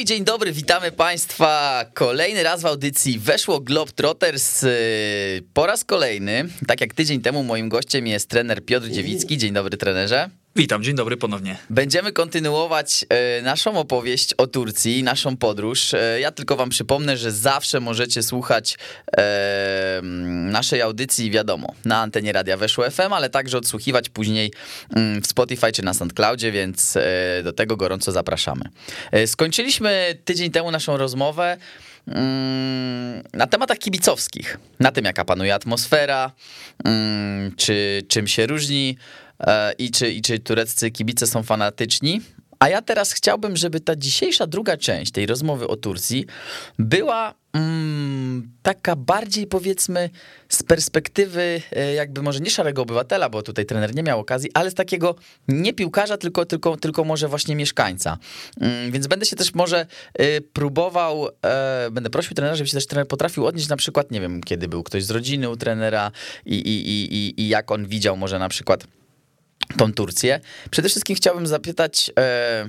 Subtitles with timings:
[0.00, 4.68] i dzień dobry, witamy Państwa kolejny raz w audycji Weszło Globetrotters y,
[5.54, 6.48] po raz kolejny.
[6.66, 9.38] Tak jak tydzień temu moim gościem jest trener Piotr Dziewicki.
[9.38, 10.30] Dzień dobry trenerze.
[10.58, 11.56] Witam, dzień dobry ponownie.
[11.70, 15.94] Będziemy kontynuować e, naszą opowieść o Turcji, naszą podróż.
[15.94, 18.78] E, ja tylko wam przypomnę, że zawsze możecie słuchać
[19.16, 20.00] e,
[20.50, 24.52] naszej audycji, wiadomo, na antenie Radia Weszło FM, ale także odsłuchiwać później
[24.96, 26.98] mm, w Spotify czy na SoundCloudzie, więc
[27.44, 28.64] do tego gorąco zapraszamy.
[29.26, 31.56] Skończyliśmy tydzień temu naszą rozmowę
[32.06, 36.32] mm, na tematach kibicowskich, na tym jaka panuje atmosfera,
[36.84, 38.96] mm, czy czym się różni
[39.78, 42.20] i czy, i czy tureccy kibice są fanatyczni.
[42.58, 46.26] A ja teraz chciałbym, żeby ta dzisiejsza druga część tej rozmowy o Turcji
[46.78, 50.10] była mm, taka bardziej powiedzmy
[50.48, 54.70] z perspektywy e, jakby może nie szarego obywatela, bo tutaj trener nie miał okazji, ale
[54.70, 55.14] z takiego
[55.48, 58.18] nie piłkarza, tylko, tylko, tylko może właśnie mieszkańca.
[58.60, 61.28] Mm, więc będę się też może e, próbował,
[61.90, 64.82] będę prosił trenera, żeby się też trener potrafił odnieść na przykład, nie wiem, kiedy był
[64.82, 66.10] ktoś z rodziny u trenera
[66.46, 68.86] i, i, i, i jak on widział może na przykład
[69.76, 70.40] tą Turcję.
[70.70, 72.66] Przede wszystkim chciałbym zapytać, e,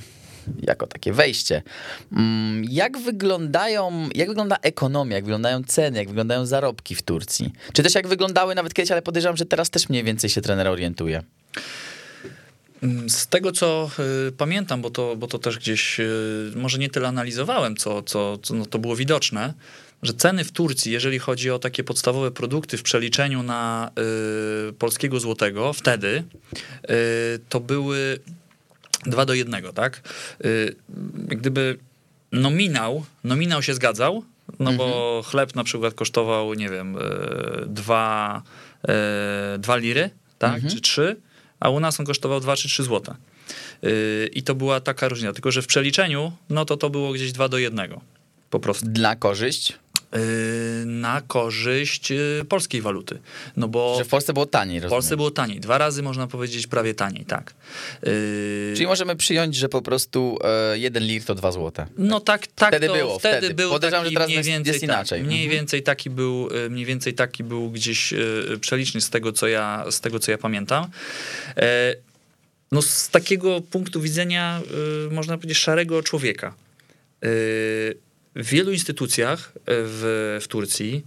[0.62, 1.62] jako takie wejście,
[2.12, 7.54] mm, jak wyglądają, jak wygląda ekonomia, jak wyglądają ceny, jak wyglądają zarobki w Turcji?
[7.74, 10.68] Czy też jak wyglądały nawet kiedyś, ale podejrzewam, że teraz też mniej więcej się trener
[10.68, 11.24] orientuje.
[13.08, 13.90] Z tego, co
[14.28, 18.38] y, pamiętam, bo to, bo to też gdzieś y, może nie tyle analizowałem, co, co,
[18.38, 19.54] co no to było widoczne,
[20.04, 23.92] że ceny w Turcji, jeżeli chodzi o takie podstawowe produkty w przeliczeniu na
[24.70, 26.24] y, polskiego złotego, wtedy
[26.90, 28.20] y, to były
[29.06, 30.02] 2 do 1, tak?
[30.46, 30.76] Y,
[31.28, 31.78] gdyby
[32.32, 34.24] nominał, nominał się zgadzał,
[34.60, 34.78] no mhm.
[34.78, 36.98] bo chleb na przykład kosztował, nie wiem,
[37.68, 38.44] 2
[39.76, 40.74] y, liry, tak, mhm.
[40.74, 41.16] czy 3,
[41.60, 43.16] a u nas on kosztował 2 czy 3 złote.
[43.84, 47.32] Y, I to była taka różnica, tylko że w przeliczeniu, no to to było gdzieś
[47.32, 48.00] 2 do 1
[48.50, 48.86] po prostu.
[48.90, 49.80] Dla korzyść?
[50.16, 53.20] Y, na korzyść y, polskiej waluty.
[53.58, 54.82] No bo Że w Polsce było taniej.
[54.82, 55.60] W Polsce było taniej.
[55.60, 57.54] Dwa razy można powiedzieć prawie taniej, tak.
[58.08, 61.86] Y, Czyli możemy przyjąć, że po prostu e, jeden lir to dwa złote.
[61.98, 63.20] No tak, tak wtedy to, było.
[63.20, 63.54] Wtedy, wtedy.
[63.54, 65.20] był Podejrzewam, że teraz mniej więcej, jest inaczej.
[65.20, 65.60] Tak, mniej, mhm.
[65.60, 68.14] więcej taki był, mniej więcej taki był gdzieś
[68.62, 70.88] przeliczny z tego, co ja, z tego, co ja pamiętam.
[71.58, 71.96] E,
[72.72, 74.62] no z takiego punktu widzenia,
[75.12, 76.54] można powiedzieć, szarego człowieka
[78.40, 81.06] w wielu instytucjach e, w, w Turcji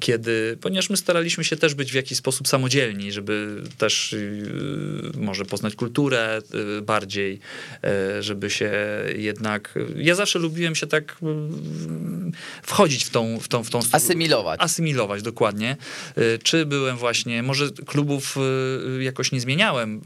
[0.00, 5.44] kiedy, ponieważ my staraliśmy się też być w jakiś sposób samodzielni, żeby też y, może
[5.44, 6.42] poznać kulturę
[6.78, 7.40] y, bardziej,
[8.20, 8.72] żeby się
[9.16, 11.16] jednak, ja zawsze lubiłem się tak
[12.62, 14.60] wchodzić w tą, w tą, w tą asymilować.
[14.60, 15.76] Asymilować, dokładnie.
[16.42, 18.36] Czy byłem właśnie, może klubów
[19.00, 20.00] jakoś nie zmieniałem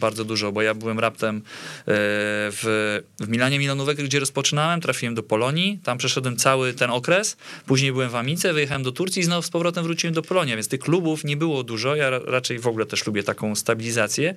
[0.00, 1.42] bardzo dużo, bo ja byłem raptem
[1.86, 7.92] w, w Milanie Milanówek, gdzie rozpoczynałem, trafiłem do Polonii, tam przeszedłem cały ten okres, później
[7.92, 10.80] byłem w Amice, wyjechałem do Turcji, i znowu z powrotem wróciłem do Polonia, więc tych
[10.80, 11.96] klubów nie było dużo.
[11.96, 14.34] Ja raczej w ogóle też lubię taką stabilizację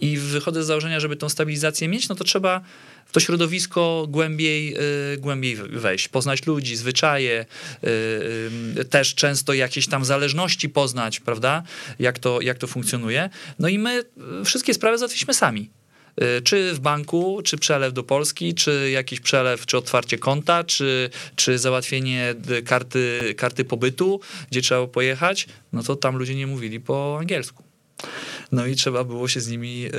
[0.00, 2.60] i wychodzę z założenia, żeby tą stabilizację mieć, no to trzeba
[3.06, 7.46] w to środowisko głębiej, yy, głębiej wejść, poznać ludzi, zwyczaje,
[7.82, 7.90] yy,
[8.76, 11.62] yy, też często jakieś tam zależności poznać, prawda,
[11.98, 13.30] jak to, jak to funkcjonuje.
[13.58, 14.04] No i my
[14.44, 15.70] wszystkie sprawy załatwiliśmy sami.
[16.22, 21.10] Y, czy w banku, czy przelew do Polski, czy jakiś przelew, czy otwarcie konta, czy,
[21.36, 22.34] czy załatwienie
[22.64, 24.20] karty, karty pobytu,
[24.50, 27.62] gdzie trzeba pojechać, no to tam ludzie nie mówili po angielsku.
[28.52, 29.90] No i trzeba było się z nimi yy,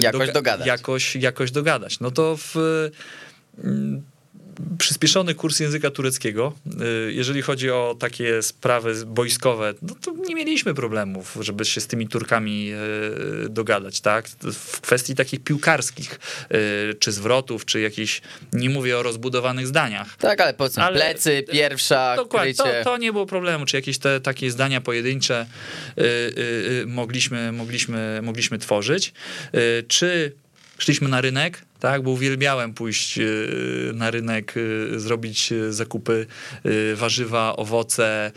[0.00, 0.66] jakoś doga dogadać.
[0.66, 2.00] Jakoś, jakoś dogadać.
[2.00, 2.54] No to w.
[3.64, 4.02] Yy,
[4.78, 6.52] przyspieszony kurs języka tureckiego.
[7.08, 11.86] Y, jeżeli chodzi o takie sprawy boiskowe, no to nie mieliśmy problemów, żeby się z
[11.86, 12.72] tymi Turkami
[13.44, 14.28] y, dogadać, tak?
[14.52, 16.20] W kwestii takich piłkarskich,
[16.90, 18.20] y, czy zwrotów, czy jakichś,
[18.52, 20.16] nie mówię o rozbudowanych zdaniach.
[20.16, 24.20] Tak, ale powiedzmy ale, plecy, pierwsza, Dokładnie, to, to, nie było problemu, czy jakieś te
[24.20, 25.46] takie zdania pojedyncze
[26.86, 29.12] mogliśmy, mogliśmy, mogliśmy tworzyć.
[29.88, 30.32] Czy
[30.78, 33.22] szliśmy na rynek, tak, bo uwielbiałem pójść e,
[33.94, 36.26] na rynek, e, zrobić e, zakupy
[36.94, 38.32] warzywa, owoce,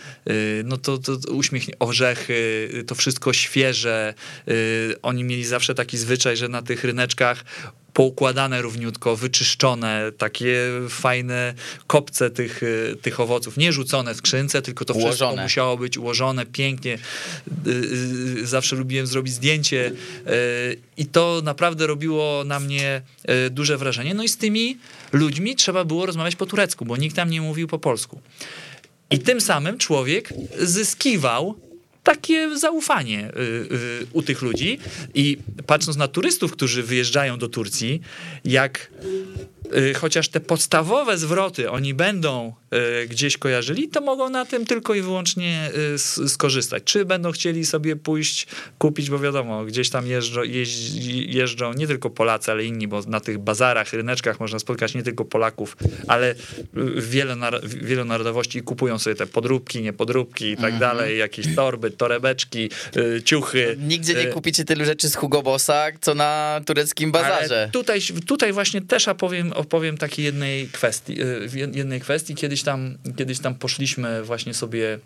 [0.63, 1.17] no to, to
[1.79, 4.13] orzechy, to wszystko świeże.
[5.01, 7.43] Oni mieli zawsze taki zwyczaj, że na tych ryneczkach
[7.93, 10.57] poukładane równiutko, wyczyszczone, takie
[10.89, 11.53] fajne
[11.87, 15.11] kopce tych, y, tych owoców, nie rzucone w skrzynce, tylko to ułożone.
[15.11, 16.97] wszystko musiało być ułożone pięknie.
[17.67, 17.71] Y,
[18.39, 19.91] y, zawsze lubiłem zrobić zdjęcie
[20.97, 23.01] i to naprawdę robiło na mnie
[23.51, 24.13] duże wrażenie.
[24.13, 24.77] No i z tymi
[25.11, 28.21] ludźmi trzeba było rozmawiać po turecku, bo nikt tam nie mówił po polsku.
[29.11, 31.70] I tym samym człowiek zyskiwał
[32.03, 34.79] takie zaufanie y, y, u tych ludzi.
[35.13, 35.37] I
[35.67, 38.01] patrząc na turystów, którzy wyjeżdżają do Turcji,
[38.45, 38.91] jak
[39.99, 42.53] chociaż te podstawowe zwroty oni będą
[43.03, 45.69] y, gdzieś kojarzyli, to mogą na tym tylko i wyłącznie
[46.23, 46.83] y, skorzystać.
[46.83, 48.47] Czy będą chcieli sobie pójść
[48.77, 50.41] kupić, bo wiadomo, gdzieś tam jeżdżą,
[51.27, 55.25] jeżdżą nie tylko Polacy, ale inni, bo na tych bazarach, ryneczkach można spotkać nie tylko
[55.25, 55.77] Polaków,
[56.07, 56.35] ale y,
[57.01, 61.91] wiele, nar- wiele narodowości i kupują sobie te podróbki, niepodróbki i tak dalej, jakieś torby,
[61.91, 63.77] torebeczki, y, ciuchy.
[63.79, 67.55] Nigdzie nie y, kupicie tylu rzeczy z Hugo Bossa, co na tureckim bazarze.
[67.61, 71.17] ale tutaj, tutaj właśnie też opowiem, opowiem takiej jednej kwestii,
[71.47, 72.35] jed- jednej kwestii.
[72.35, 74.99] Kiedyś tam, kiedyś tam poszliśmy właśnie sobie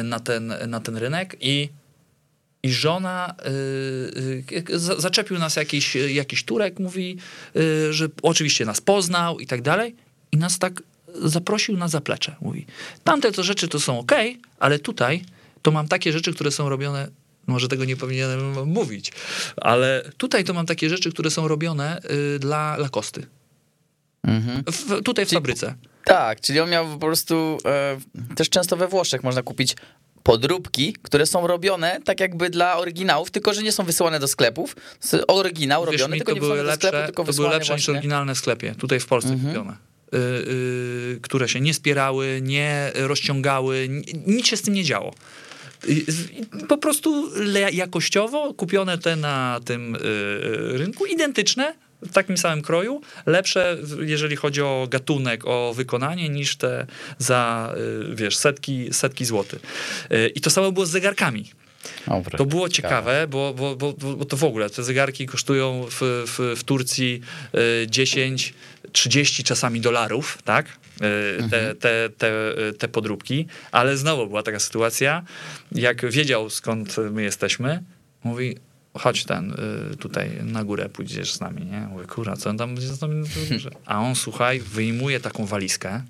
[0.00, 1.68] y, na ten, na ten rynek i,
[2.62, 3.34] i żona,
[4.72, 7.16] za- zaczepił nas jakiś, jakiś Turek, mówi,
[7.90, 9.94] że oczywiście nas poznał i tak dalej
[10.32, 10.82] i nas tak
[11.22, 12.36] zaprosił na zaplecze.
[12.40, 12.66] Mówi,
[13.04, 14.12] tamte to rzeczy to są ok,
[14.58, 15.22] ale tutaj
[15.62, 17.08] to mam takie rzeczy, które są robione
[17.46, 19.12] może tego nie powinienem mówić,
[19.56, 22.00] ale tutaj to mam takie rzeczy, które są robione
[22.36, 23.26] y, dla Lakosty.
[24.26, 24.62] Mhm.
[24.72, 25.74] W, tutaj w fabryce.
[26.04, 27.98] Tak, czyli on miał po prostu e,
[28.36, 29.76] też często we Włoszech można kupić
[30.22, 34.76] podróbki, które są robione tak jakby dla oryginałów, tylko że nie są wysyłane do sklepów.
[35.28, 37.82] Oryginał Wierz robiony, mi, tylko nie były do sklepu, lepsze, tylko to były lepsze niż
[37.86, 37.92] właśnie...
[37.98, 39.48] oryginalne w sklepie, tutaj w Polsce Mhm.
[39.54, 39.76] kupione.
[40.14, 45.14] Y, y, które się nie spierały, nie rozciągały, ni- nic się z tym nie działo.
[45.88, 46.04] Y,
[46.68, 47.30] Po prostu
[47.72, 54.36] jakościowo kupione te na tym y, y, rynku, identyczne, w takim samym kroju, lepsze, jeżeli
[54.36, 56.86] chodzi o gatunek, o wykonanie, niż te
[57.18, 57.74] za,
[58.10, 59.62] y, wiesz, setki, setki złotych.
[60.12, 61.50] Y, I to samo było z zegarkami.
[62.06, 66.24] Dobra, To było ciekawe, bo, bo, bo, bo to w ogóle te zegarki kosztują w,
[66.26, 67.20] w, w Turcji
[67.82, 68.54] y, 10,
[68.92, 70.66] 30 czasami dolarów, tak?
[70.66, 72.32] Y, Te, te, te,
[72.78, 75.22] te podróbki, ale znowu była taka sytuacja,
[75.72, 77.82] jak wiedział skąd my jesteśmy,
[78.24, 78.56] mówi,
[78.98, 79.54] chodź ten,
[79.92, 81.80] y, tutaj na górę pójdziesz z nami, nie?
[81.80, 83.24] Mówię, kurwa, co on tam będzie z nami?
[83.86, 86.02] A on, słuchaj, wyjmuje taką walizkę,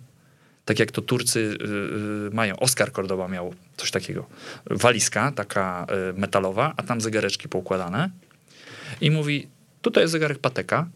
[0.64, 1.64] tak jak to Turcy y,
[2.28, 2.56] y, mają.
[2.56, 4.26] Oskar Cordoba miał coś takiego.
[4.70, 8.10] Walizka, taka metalowa, a tam zegareczki poukładane.
[9.00, 9.48] I mówi,
[9.82, 10.88] tutaj jest zegarek Pateka.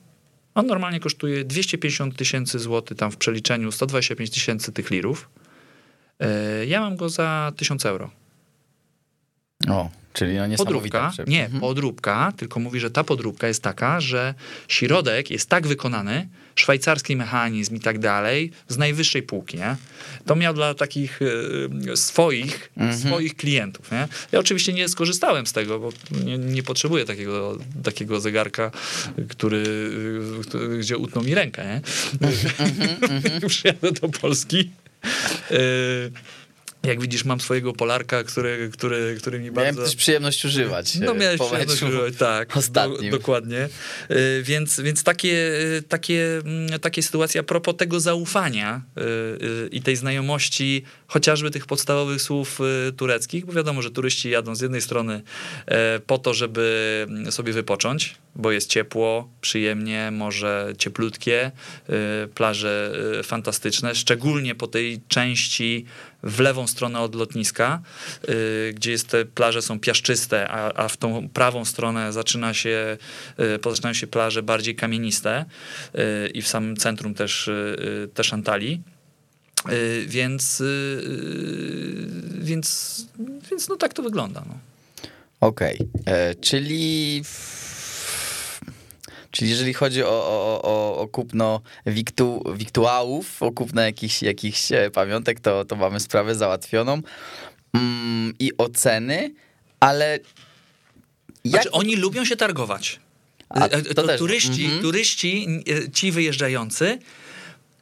[0.54, 5.28] On normalnie kosztuje 250 tysięcy złotych, tam w przeliczeniu 125 tysięcy tych lirów.
[6.62, 8.10] Y, ja mam go za 1000 euro.
[9.68, 11.60] O, czyli no Podróbka, nie, Mhm.
[11.60, 14.34] podróbka, tylko mówi, że ta podróbka jest taka, że
[14.68, 19.76] środek jest tak wykonany, szwajcarski mechanizm i tak dalej, z najwyższej półki, nie?
[20.26, 21.20] To miał dla takich
[21.92, 22.98] e, swoich, Mhm.
[22.98, 24.08] swoich klientów, nie?
[24.32, 25.92] Ja oczywiście nie skorzystałem z tego, bo
[26.24, 28.70] nie, nie potrzebuję takiego, takiego zegarka,
[29.28, 29.64] który,
[30.74, 31.80] e, gdzie utną mi rękę, nie?
[32.66, 34.70] Mhm, Przyjadę do Polski.
[36.82, 39.82] E, Jak widzisz, mam swojego Polarka, który, który, który mi Miałem bardzo...
[39.84, 40.94] też przyjemność używać.
[40.94, 42.56] No e, miałeś przyjemność używać, tak.
[42.56, 43.10] ostatnim.
[43.10, 43.68] Do, dokładnie.
[44.10, 45.52] Y, Więc, więc takie,
[45.88, 52.22] takie, mm, takie sytuacje a propos tego zaufania y, i tej znajomości chociażby tych podstawowych
[52.22, 52.58] słów
[52.96, 55.22] tureckich, bo wiadomo, że turyści jadą z jednej strony
[55.66, 61.50] e, po to, żeby mm, sobie wypocząć, bo jest ciepło, przyjemnie, morze cieplutkie,
[62.34, 62.92] plaże
[63.22, 65.86] fantastyczne, szczególnie po tej części
[66.22, 67.82] w lewą stronę od lotniska,
[68.28, 72.96] y, gdzie jest te plaże są piaszczyste, a, a w tą prawą stronę zaczyna się,
[73.40, 75.44] y, się plaże bardziej kamieniste
[75.94, 78.82] y, i w samym centrum też, y, też Antalii.
[79.68, 83.06] Y, Więc, y, y, więc,
[83.50, 84.42] więc no tak to wygląda.
[84.48, 84.58] No.
[85.40, 87.22] Okej, e, czyli...
[89.30, 94.90] Czyli jeżeli chodzi o, o, o, o kupno wiktu, wiktuałów, o kupno jakichś, jakichś e,
[94.90, 97.00] pamiątek, to, to mamy sprawę załatwioną.
[97.74, 99.34] Mm, I oceny,
[99.80, 100.18] ale...
[101.44, 101.62] Jak...
[101.62, 103.00] Znaczy, oni lubią się targować.
[103.48, 104.82] A, E, to to turyści, Mhm.
[104.82, 105.46] turyści,
[105.86, 106.98] e, ci wyjeżdżający,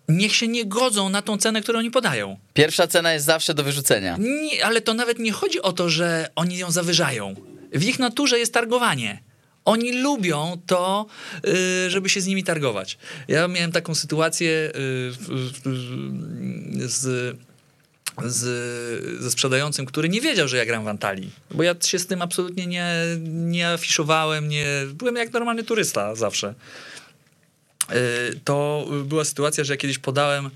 [0.08, 2.36] niech się nie godzą na tą cenę, którą oni podają.
[2.54, 4.16] Pierwsza cena jest zawsze do wyrzucenia.
[4.20, 7.34] Nie, ale to nawet nie chodzi o to, że oni ją zawyżają.
[7.72, 9.22] W ich naturze jest targowanie.
[9.68, 11.06] Oni lubią to,
[11.46, 12.98] y, żeby się z nimi targować.
[13.28, 14.72] Ja miałem taką sytuację y,
[16.88, 17.36] z,
[18.24, 18.42] z,
[19.22, 21.30] ze sprzedającym, który nie wiedział, że ja gram w Antalii.
[21.50, 22.92] Bo ja się z tym absolutnie nie,
[23.28, 26.54] nie afiszowałem, nie, byłem jak normalny turysta zawsze.
[27.92, 30.50] Y, To była sytuacja, że ja kiedyś podałem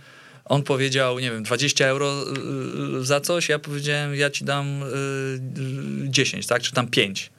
[0.45, 2.25] on powiedział, nie wiem, 20 euro
[3.01, 7.31] y, za coś, ja powiedziałem, ja ci dam y, y, 10, tak, czy tam 5.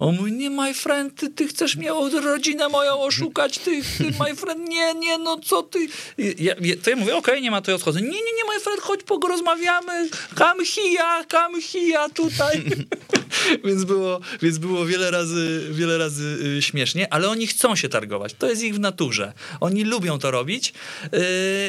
[0.00, 1.90] On mówi, nie, my friend, ty, ty chcesz mnie,
[2.22, 5.78] rodzinę moją oszukać, ty, ty, my friend, nie, nie, no co ty.
[6.18, 8.00] Ja, ja, to ja mówię, okej, nie ma, to ja odchodzę.
[8.00, 12.62] Nie, nie, nie, my friend, chodź, porozmawiamy, come here, come here, tutaj.
[13.66, 18.34] więc, było, więc było wiele razy, wiele razy y, śmiesznie, ale oni chcą się targować.
[18.38, 19.32] To jest ich w naturze.
[19.60, 21.18] Oni lubią to robić yy,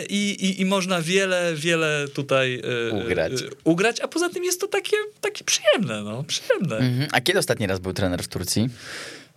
[0.09, 2.61] i, i można wiele, wiele tutaj
[2.93, 3.33] yy, ugrać.
[3.63, 6.77] Ugrać, a poza tym jest to takie, takie przyjemne, no, przyjemne.
[6.77, 7.07] Mhm.
[7.11, 8.69] A kiedy ostatni raz był trener w Turcji?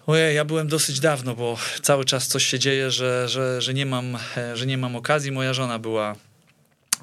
[0.06, 3.86] Ojej, ja byłem dosyć dawno, bo cały czas coś się dzieje, że, że, że, nie,
[3.86, 5.32] mam, e, że nie mam okazji.
[5.32, 6.16] Moja żona była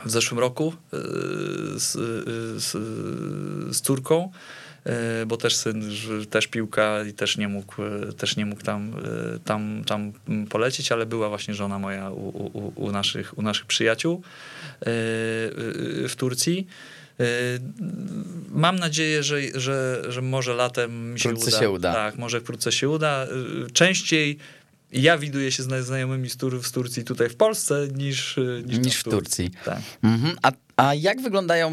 [0.05, 0.97] w zeszłym roku e,
[1.79, 1.91] z,
[2.63, 2.71] z,
[3.75, 4.60] z córką, e,
[5.27, 5.91] bo też syn,
[6.29, 7.75] też piłka i też nie mógł,
[8.17, 8.95] też nie mógł tam,
[9.45, 10.13] tam, tam
[10.49, 14.21] polecieć, ale była właśnie żona moja u, u, u naszych, u naszych przyjaciół
[16.07, 16.67] w Turcji.
[18.49, 21.59] Mam nadzieję, że, że, że może latem mi się wkrótce uda.
[21.59, 21.93] się uda.
[21.93, 23.27] Tak, może wkrótce się uda.
[23.73, 24.37] Częściej
[24.91, 28.95] ja widuję się z znajomymi z, Tur z Turcji tutaj w Polsce niż, niż, niż
[28.95, 29.51] w Turcji.
[29.65, 29.79] Tak.
[30.03, 30.35] Mhm.
[30.41, 31.71] A, a jak wyglądają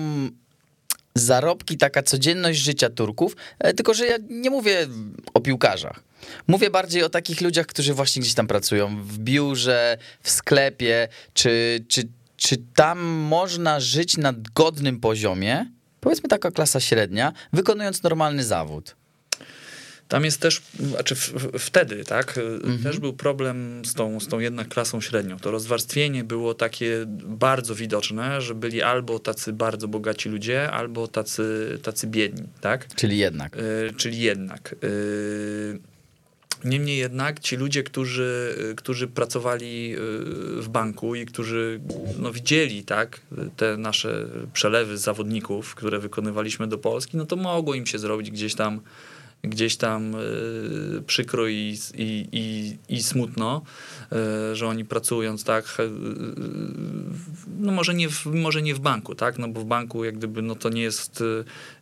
[1.18, 3.36] zarobki, taka codzienność życia Turków?
[3.58, 4.86] E, tylko, że ja nie mówię
[5.34, 6.02] o piłkarzach.
[6.46, 11.84] Mówię bardziej o takich ludziach, którzy właśnie gdzieś tam pracują w biurze, w sklepie, czy,
[11.88, 15.66] czy, czy tam można żyć na godnym poziomie,
[16.00, 18.96] powiedzmy taka klasa średnia, wykonując normalny zawód?
[20.08, 22.82] Tam jest też, znaczy w, w, wtedy, tak, mhm.
[22.82, 25.38] też był problem z tą, z tą jednak klasą średnią.
[25.38, 31.78] To rozwarstwienie było takie bardzo widoczne, że byli albo tacy bardzo bogaci ludzie, albo tacy,
[31.82, 32.94] tacy biedni, tak?
[32.94, 33.56] Czyli jednak.
[33.56, 34.74] Y, czyli jednak.
[34.84, 35.78] Y,
[36.64, 39.94] Niemniej jednak ci ludzie, którzy, którzy pracowali
[40.56, 41.80] w banku i którzy
[42.18, 43.20] no, widzieli tak,
[43.56, 48.54] te nasze przelewy zawodników, które wykonywaliśmy do Polski, no to mogło im się zrobić gdzieś
[48.54, 48.80] tam
[49.42, 53.62] gdzieś tam y, przykro i, i, i, i smutno,
[54.52, 55.90] y, że oni pracując tak, y,
[57.58, 60.42] no może nie, w, może nie w banku, tak, no bo w banku jak gdyby,
[60.42, 61.22] no to nie jest,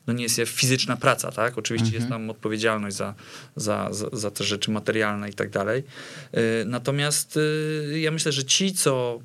[0.07, 2.03] no nie jest fizyczna praca, tak, oczywiście mhm.
[2.03, 3.15] jest tam odpowiedzialność za,
[3.57, 5.83] za, za, za te rzeczy materialne i tak dalej,
[6.67, 7.39] natomiast
[7.95, 9.21] ja myślę, że ci, co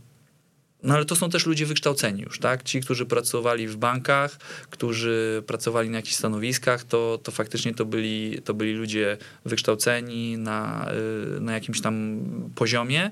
[0.84, 2.64] no ale to są też ludzie wykształceni już, tak?
[2.64, 4.38] Ci, którzy pracowali w bankach,
[4.70, 10.92] którzy pracowali na jakichś stanowiskach, to, to faktycznie to byli, to byli ludzie wykształceni na,
[11.38, 12.20] y, na jakimś tam
[12.56, 13.12] poziomie.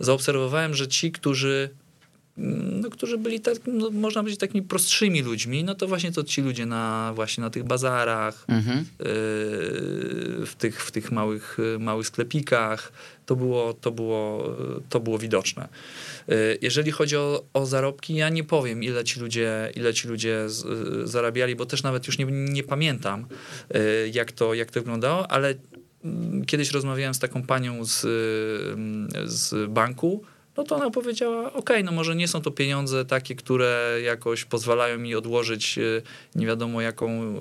[0.00, 1.70] Zaobserwowałem, że ci, którzy
[2.80, 6.42] no, którzy byli tak, no, można powiedzieć takimi prostszymi ludźmi, no to właśnie to ci
[6.42, 8.78] ludzie na właśnie na tych bazarach, mhm.
[8.78, 8.84] yy,
[10.46, 12.92] w, tych, w tych małych, małych sklepikach,
[13.26, 14.56] to było, to było,
[14.88, 15.68] to było widoczne.
[16.28, 20.48] Y, jeżeli chodzi o, o zarobki, ja nie powiem, ile ci ludzie, ile ci ludzie
[20.48, 20.64] z,
[21.10, 23.26] zarabiali, bo też nawet już nie, nie pamiętam,
[23.74, 25.54] y, jak to, jak to wyglądało, ale
[26.04, 28.00] mm, kiedyś rozmawiałem z taką panią z,
[29.24, 30.24] z banku,
[30.56, 34.98] no to ona powiedziała, ok, no może nie są to pieniądze takie, które jakoś pozwalają
[34.98, 36.02] mi odłożyć y,
[36.34, 37.38] nie wiadomo jaką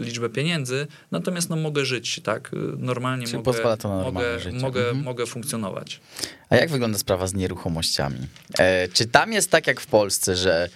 [0.00, 4.80] liczbę pieniędzy, natomiast no mogę żyć, tak, normalnie Czyli mogę, pozwala to na mogę, mogę,
[4.80, 5.04] mhm.
[5.04, 6.00] mogę funkcjonować.
[6.48, 8.18] A jak wygląda sprawa z nieruchomościami?
[8.58, 10.68] E, czy tam jest tak jak w Polsce, że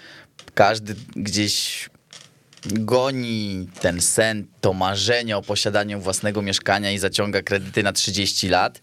[0.54, 1.88] każdy gdzieś
[2.66, 8.80] goni ten sen, to marzenie o posiadaniu własnego mieszkania i zaciąga kredyty na 30 lat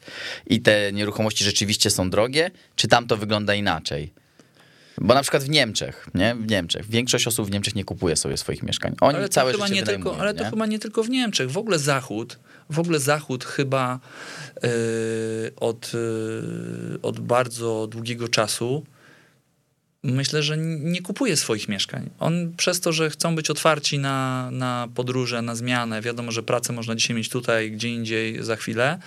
[0.48, 4.14] i te nieruchomości rzeczywiście są drogie, czy tam to wygląda inaczej?
[4.98, 6.36] Bo na przykład w Niemczech, nie?
[6.36, 6.90] W Niemczech.
[6.90, 8.96] Większość osób w Niemczech nie kupuje sobie swoich mieszkań.
[9.02, 11.52] Oni ale całe życie nie tylko, Ale to chyba nie tylko w Niemczech.
[11.52, 14.00] W ogóle Zachód, w ogóle Zachód chyba
[14.64, 14.70] yy,
[15.56, 18.84] od, yy, od bardzo długiego czasu
[20.04, 22.10] myślę, że nie kupuje swoich mieszkań.
[22.20, 26.74] On przez to, że chcą być otwarci na, na podróże, na zmianę, wiadomo, że pracę
[26.74, 29.00] można dzisiaj mieć tutaj, gdzie indziej za chwilę,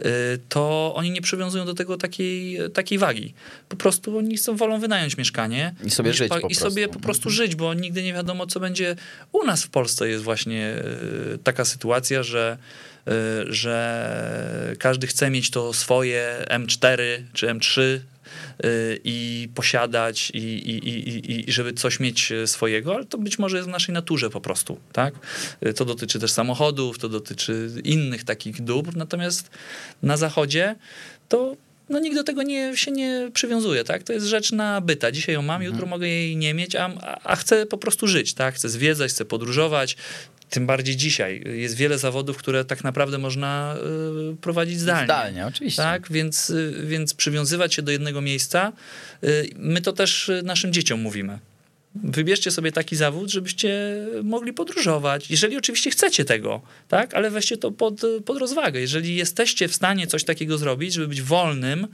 [0.00, 0.04] y,
[0.48, 3.34] to oni nie przywiązują do tego takiej, takiej wagi.
[3.68, 7.30] Po prostu oni chcą, wolą wynająć mieszkanie i sobie żyć po I sobie po prostu
[7.30, 8.96] żyć, bo nigdy nie wiadomo, co będzie.
[9.32, 10.74] U nas w Polsce jest właśnie
[11.34, 12.58] y, taka sytuacja, że
[13.08, 13.12] y,
[13.52, 16.98] że każdy chce mieć to swoje M4
[17.32, 18.19] czy M3 Y,
[19.04, 23.68] i posiadać i, i, i, i żeby coś mieć swojego, ale to być może jest
[23.68, 25.14] w naszej naturze po prostu, tak?
[25.66, 29.50] Y, to dotyczy też samochodów, to dotyczy innych takich dóbr, natomiast
[30.02, 30.76] na zachodzie
[31.28, 31.56] to
[31.88, 34.02] no nikt do tego nie, się nie przywiązuje, tak?
[34.02, 35.12] To jest rzecz nabyta.
[35.12, 35.72] Dzisiaj ją mam, mhm.
[35.72, 36.90] jutro mogę jej nie mieć, a,
[37.24, 38.54] a chcę po prostu żyć, tak?
[38.54, 39.96] Chcę zwiedzać, chcę podróżować,
[40.50, 41.42] tym bardziej dzisiaj.
[41.54, 43.76] Jest wiele zawodów, które tak naprawdę można
[44.32, 45.04] y, prowadzić zdalnie.
[45.04, 45.82] Zdalnie, oczywiście.
[45.82, 48.72] Tak, więc, y, więc przywiązywać się do jednego miejsca,
[49.24, 51.38] y, my to też naszym dzieciom mówimy.
[51.94, 55.30] Wybierzcie sobie taki zawód, żebyście mogli podróżować.
[55.30, 57.14] Jeżeli oczywiście chcecie tego, tak?
[57.14, 58.80] Ale weźcie to pod, pod rozwagę.
[58.80, 61.86] Jeżeli jesteście w stanie coś takiego zrobić, żeby być wolnym,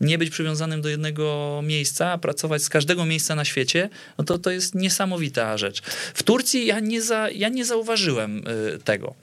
[0.00, 4.50] nie być przywiązanym do jednego miejsca, pracować z każdego miejsca na świecie, no to to
[4.50, 5.82] jest niesamowita rzecz.
[6.14, 8.44] W Turcji ja nie, za, ja nie zauważyłem
[8.74, 9.14] y, tego,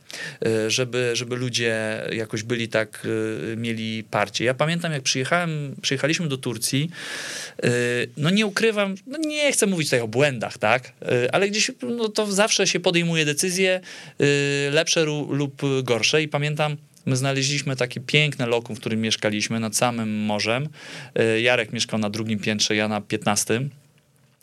[0.46, 4.46] y, żeby, żeby ludzie jakoś byli tak, y, mieli parcie.
[4.46, 6.90] Ja pamiętam, jak przyjechałem, przyjechaliśmy do Turcji,
[8.18, 10.21] no nie ukrywam, no nie chcę mówić tutaj o błędach,
[10.60, 10.94] tak?
[11.02, 13.82] Y, ale gdzieś no to zawsze się podejmuje decyzje
[14.22, 19.76] y, lepsze lub gorsze i pamiętam, My znaleźliśmy takie piękne lokum, w którym mieszkaliśmy nad
[19.76, 20.70] samym morzem.
[21.20, 23.70] Y, Jarek mieszkał na drugim piętrze, ja na piętnastym.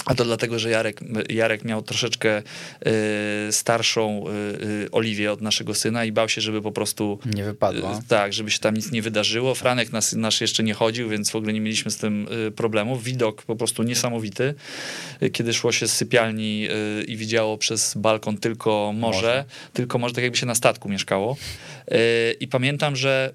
[0.04, 2.42] A to dlatego, że Jarek, Jarek miał troszeczkę
[3.48, 7.18] y, starszą y, y, Oliwię od naszego syna i bał się, żeby po prostu.
[7.34, 8.00] Nie wypadła.
[8.08, 9.54] tak, żeby się tam nic nie wydarzyło.
[9.54, 12.98] Franek nas, nasz jeszcze nie chodził, więc w ogóle nie mieliśmy z tym problemu.
[12.98, 14.54] Widok po prostu niesamowity.
[15.32, 16.68] Kiedy szło się z sypialni
[17.06, 19.44] i widziało przez balkon tylko morze, morze.
[19.72, 21.36] tylko może tak jakby się na statku mieszkało.
[22.40, 23.34] I pamiętam, że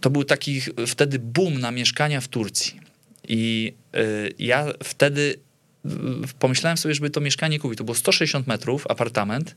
[0.00, 2.80] to był taki wtedy boom na mieszkania w Turcji.
[3.28, 3.74] I
[4.38, 5.38] ja wtedy
[6.38, 7.78] pomyślałem sobie, żeby to mieszkanie kupić.
[7.78, 9.56] To było 160 metrów, apartament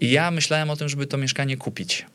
[0.00, 2.06] i ja myślałem o tym, żeby to mieszkanie kupić.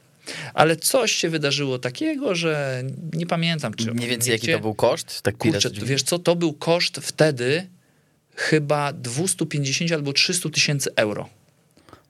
[0.53, 3.93] Ale coś się wydarzyło takiego, że nie pamiętam, czy...
[3.93, 5.21] Mniej więcej jaki to był koszt?
[5.21, 7.67] Tak Kurczę, wiesz co, to był koszt wtedy
[8.35, 11.29] chyba 250 albo 300 tysięcy euro.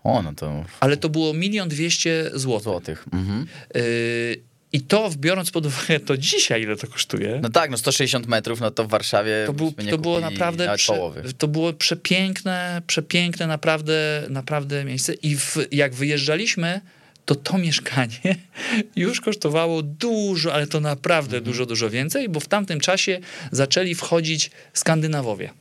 [0.03, 0.65] O, no to...
[0.79, 2.63] Ale to było milion dwieście złotych.
[2.63, 3.05] złotych.
[3.13, 3.47] Mhm.
[3.75, 7.39] Y i to, biorąc pod uwagę to dzisiaj, ile to kosztuje.
[7.43, 9.33] No tak, no 160 metrów, no to w Warszawie.
[9.45, 10.75] To, był, to było naprawdę.
[10.75, 10.93] Prze,
[11.37, 15.13] to było przepiękne, przepiękne naprawdę, naprawdę miejsce.
[15.13, 16.81] I w, jak wyjeżdżaliśmy,
[17.25, 18.35] to to mieszkanie
[18.95, 21.43] już kosztowało dużo, ale to naprawdę mhm.
[21.43, 23.19] dużo, dużo więcej, bo w tamtym czasie
[23.51, 25.60] zaczęli wchodzić Skandynawowie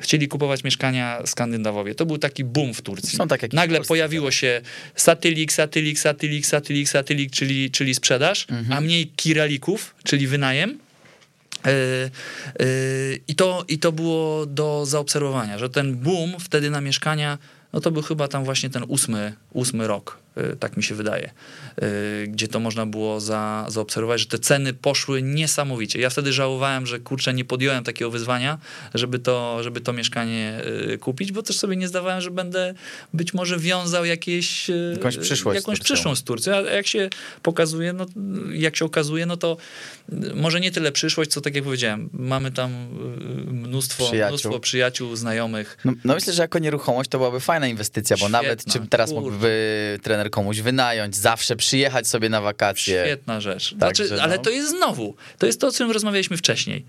[0.00, 1.94] chcieli kupować mieszkania Skandynawowie.
[1.94, 3.18] To był taki boom w Turcji.
[3.18, 4.60] Są tak Nagle pojawiło się
[4.94, 8.78] satylik, satylik, satylik, satylik, satylik, czyli, czyli sprzedaż, mhm.
[8.78, 10.78] a mniej kiralików, czyli wynajem.
[11.66, 11.72] Yy,
[12.66, 17.38] yy, I to, I to było do zaobserwowania, że ten boom wtedy na mieszkania,
[17.72, 20.18] no to był chyba tam właśnie ten ósmy, ósmy rok
[20.60, 21.30] tak mi się wydaje,
[21.82, 26.00] y, gdzie to można było za, zaobserwować, że te ceny poszły niesamowicie.
[26.00, 28.58] Ja wtedy żałowałem, że kurczę, nie podjąłem takiego wyzwania,
[28.94, 30.60] żeby to, żeby to mieszkanie
[30.92, 32.74] y, kupić, bo też sobie nie zdawałem, że będę
[33.14, 36.54] być może wiązał jakieś, jakąś przyszłość, jakąś przyszłość z Turcją.
[36.54, 37.10] A jak się
[37.42, 38.06] pokazuje, no,
[38.52, 39.56] jak się okazuje, no to
[40.34, 42.72] może nie tyle przyszłość, co tak jak powiedziałem, mamy tam
[43.46, 45.78] mnóstwo przyjaciół, mnóstwo przyjaciół znajomych.
[45.84, 49.12] No, no myślę, że jako nieruchomość to byłaby fajna inwestycja, bo Świetna, nawet czy teraz
[49.12, 53.02] mógłby trener komuś wynająć, zawsze przyjechać sobie na wakacje.
[53.04, 53.74] Świetna rzecz.
[53.74, 54.22] Znaczy, no.
[54.22, 56.84] Ale to jest znowu, to jest to, o czym rozmawialiśmy wcześniej.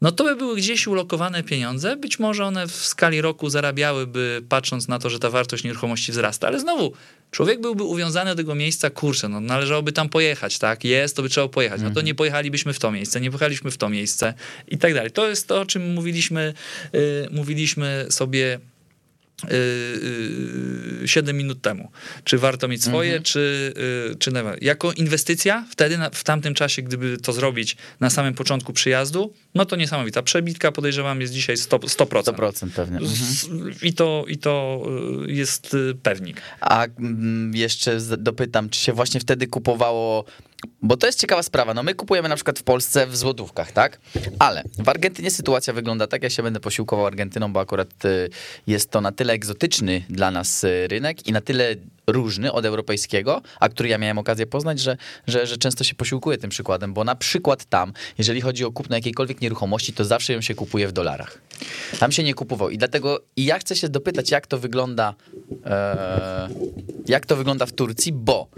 [0.00, 4.88] No to by były gdzieś ulokowane pieniądze, być może one w skali roku zarabiałyby, patrząc
[4.88, 6.92] na to, że ta wartość nieruchomości wzrasta, ale znowu,
[7.30, 11.28] człowiek byłby uwiązany do tego miejsca, kurczę, no należałoby tam pojechać, tak, jest, to by
[11.28, 12.06] trzeba pojechać, no to mhm.
[12.06, 14.34] nie pojechalibyśmy w to miejsce, nie pojechaliśmy w to miejsce
[14.68, 15.10] i tak dalej.
[15.10, 16.54] To jest to, o czym mówiliśmy,
[16.92, 18.58] yy, mówiliśmy sobie
[21.06, 21.90] 7 y, y, minut temu.
[22.24, 23.22] Czy warto mieć swoje, mhm.
[23.22, 23.74] czy,
[24.12, 24.42] y, czy nie.
[24.60, 29.76] Jako inwestycja wtedy, w tamtym czasie, gdyby to zrobić na samym początku przyjazdu, no to
[29.76, 30.22] niesamowita.
[30.22, 31.78] Przebitka podejrzewam jest dzisiaj 100%.
[31.78, 32.98] 100%, 100% pewnie.
[32.98, 33.74] Mhm.
[33.82, 34.84] I, to, I to
[35.26, 36.40] jest pewnik.
[36.60, 40.24] A mm, jeszcze dopytam, czy się właśnie wtedy kupowało
[40.82, 41.74] bo to jest ciekawa sprawa.
[41.74, 44.00] No my kupujemy na przykład w Polsce w złotówkach, tak?
[44.38, 48.30] Ale w Argentynie sytuacja wygląda tak, ja się będę posiłkował Argentyną, bo akurat y,
[48.66, 53.42] jest to na tyle egzotyczny dla nas y, rynek i na tyle różny od europejskiego,
[53.60, 54.96] a który ja miałem okazję poznać, że,
[55.26, 58.96] że, że często się posiłkuję tym przykładem, bo na przykład tam, jeżeli chodzi o kupno
[58.96, 61.38] jakiejkolwiek nieruchomości, to zawsze ją się kupuje w dolarach.
[61.98, 65.14] Tam się nie kupował i dlatego i ja chcę się dopytać, jak to wygląda
[65.66, 66.48] e,
[67.06, 68.48] jak to wygląda w Turcji, bo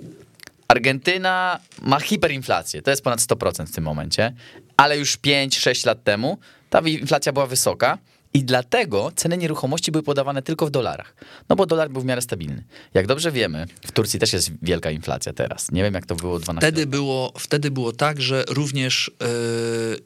[0.69, 4.35] Argentyna ma hiperinflację, to jest ponad 100% w tym momencie,
[4.77, 6.39] ale już 5-6 lat temu
[6.71, 7.99] ta inflacja była wysoka
[8.35, 11.15] i dlatego ceny nieruchomości były podawane tylko w dolarach.
[11.49, 12.65] No bo dolar był w miarę stabilny.
[12.95, 15.73] Jak dobrze wiemy, w Turcji też jest wielka inflacja teraz.
[15.73, 16.91] Nie wiem, jak to było 12 wtedy lat.
[16.91, 19.99] Było, wtedy było tak, że również yy,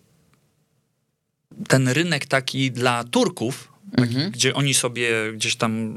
[1.69, 4.31] ten rynek taki dla Turków, mhm.
[4.31, 5.93] gdzie oni sobie gdzieś tam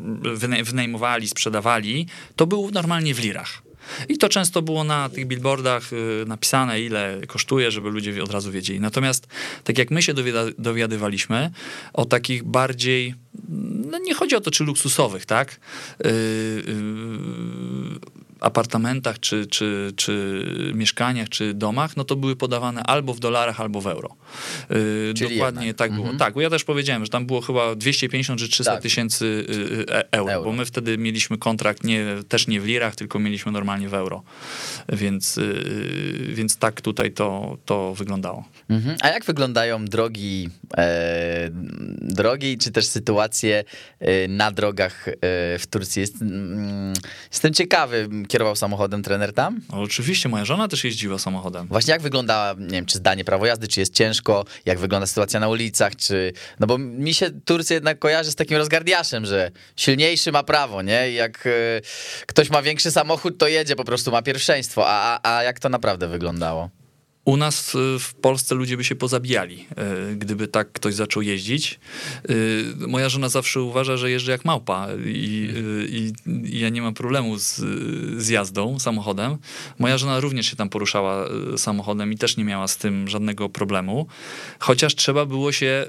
[0.64, 3.62] wynajmowali, sprzedawali, to był normalnie w lirach.
[4.10, 8.52] I to często było na tych billboardach y, napisane, ile kosztuje, żeby ludzie od razu
[8.52, 8.80] wiedzieli.
[8.80, 9.28] Natomiast
[9.64, 10.14] tak jak my się
[10.58, 11.52] dowiadywaliśmy
[11.94, 13.16] o takich bardziej,
[13.92, 15.60] no nie chodzi o to, czy luksusowych, tak?
[16.04, 16.12] Yy,
[16.68, 17.73] yy,
[18.46, 23.82] apartamentach, czy, czy, czy mieszkaniach, czy domach, no to były podawane albo w dolarach, albo
[23.82, 24.16] w euro.
[24.72, 25.78] Y, Czyli Dokładnie jednak.
[25.78, 26.04] tak było.
[26.04, 26.18] Mhm.
[26.20, 28.82] Tak, bo ja też powiedziałem, że tam było chyba 250 czy 300 Tak.
[28.82, 29.26] tysięcy
[29.90, 30.50] y, e- euro, Euro.
[30.50, 34.24] bo my wtedy mieliśmy kontrakt nie, też nie w lirach, tylko mieliśmy normalnie w euro.
[34.90, 38.48] Więc, y, więc tak tutaj to, to wyglądało.
[38.70, 38.96] Mhm.
[39.02, 41.50] A jak wyglądają drogi, e,
[42.02, 43.64] drogi, czy też sytuacje
[44.30, 45.06] na drogach
[45.60, 46.00] w Turcji?
[46.00, 46.94] Jest, mm,
[47.32, 49.62] jestem ciekawy, kierował samochodem trener tam?
[49.70, 51.68] No, oczywiście moja żona też jeździła samochodem.
[51.68, 55.40] Właśnie jak wygląda, nie wiem, czy zdanie prawo jazdy, czy jest ciężko, jak wygląda sytuacja
[55.40, 56.34] na ulicach, czy...
[56.60, 61.12] No bo mi się Turcja jednak kojarzy z takim rozgardiaszem, że silniejszy ma prawo, nie?
[61.12, 61.52] I jak e,
[62.26, 64.84] ktoś ma większy samochód, to jedzie, po prostu ma pierwszeństwo.
[64.88, 66.70] A, a, a jak to naprawdę wyglądało?
[67.26, 69.68] U nas y, w Polsce ludzie by się pozabijali,
[70.12, 71.80] y, gdyby tak ktoś zaczął jeździć.
[72.30, 75.50] Y, Moja żona zawsze uważa, że jeżdżę jak małpa i,
[75.90, 76.14] i,
[76.56, 77.56] i ja nie mam problemu z,
[78.18, 79.38] z jazdą samochodem.
[79.80, 81.26] Moja żona również się tam poruszała
[81.58, 84.08] samochodem i też nie miała z tym żadnego problemu,
[84.60, 85.88] chociaż trzeba było się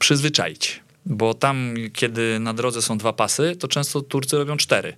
[0.00, 0.84] przyzwyczaić.
[1.06, 4.96] Bo tam, kiedy na drodze są dwa pasy, to często Turcy robią cztery.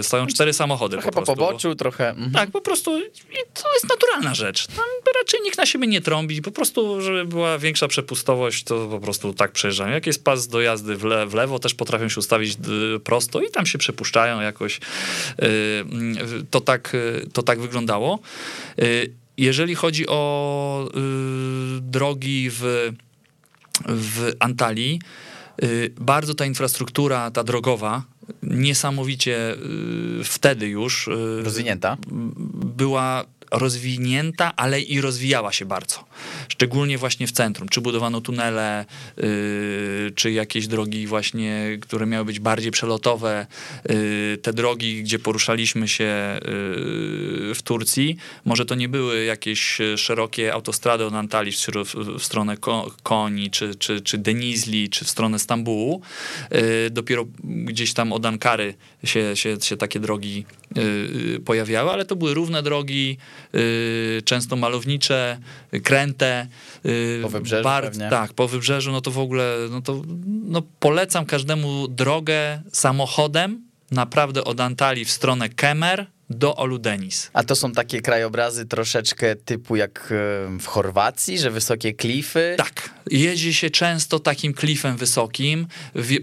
[0.00, 2.08] Y, Stoją cztery samochody Trochę po po poboczu, trochę...
[2.08, 2.32] Mhm.
[2.32, 4.66] Tak, po prostu i to jest naturalna rzecz.
[4.66, 4.84] Tam
[5.20, 6.42] raczej nikt na siebie nie trąbi.
[6.42, 9.92] Po prostu, żeby była większa przepustowość, to po prostu tak przejeżdżają.
[9.92, 12.56] Jak jest pas do jazdy w, le, w lewo, też potrafią się ustawić
[12.96, 14.80] y, prosto i tam się przepuszczają jakoś.
[15.42, 15.84] Y,
[16.50, 16.96] To tak,
[17.32, 18.18] to tak wyglądało.
[19.36, 20.88] Jeżeli chodzi o
[21.80, 22.92] drogi w,
[23.88, 25.00] w Antalii,
[26.00, 28.02] bardzo ta infrastruktura, ta drogowa,
[28.42, 29.54] niesamowicie
[30.20, 31.96] y, wtedy już y, Rozwinięta?
[32.76, 36.04] była rozwinięta, ale i rozwijała się bardzo.
[36.48, 37.68] Szczególnie właśnie w centrum.
[37.68, 38.84] Czy budowano tunele,
[39.16, 43.46] yy, czy jakieś drogi właśnie, które miały być bardziej przelotowe.
[43.88, 50.52] Yy, te drogi, gdzie poruszaliśmy się yy, w Turcji, może to nie były jakieś szerokie
[50.52, 51.52] autostrady od Antalii
[52.18, 56.02] w, stronę Ko- Koni, czy, czy, czy Denizli, czy w stronę Stambułu.
[56.50, 60.44] Yy, dopiero gdzieś tam od Ankary się, się, się takie drogi
[61.44, 63.18] pojawiały, ale to były równe drogi,
[63.52, 65.38] yy, często malownicze,
[65.82, 66.46] kręte.
[67.22, 67.64] Po wybrzeżu.
[68.10, 74.44] Tak, po wybrzeżu, no to w ogóle, no to no polecam każdemu drogę samochodem, naprawdę
[74.44, 77.30] od Antalii w stronę Kemer do Oludenis.
[77.32, 82.54] A to są takie krajobrazy troszeczkę typu jak e, w Chorwacji, że wysokie klify?
[82.56, 85.66] Tak, jeździ się często takim klifem wysokim,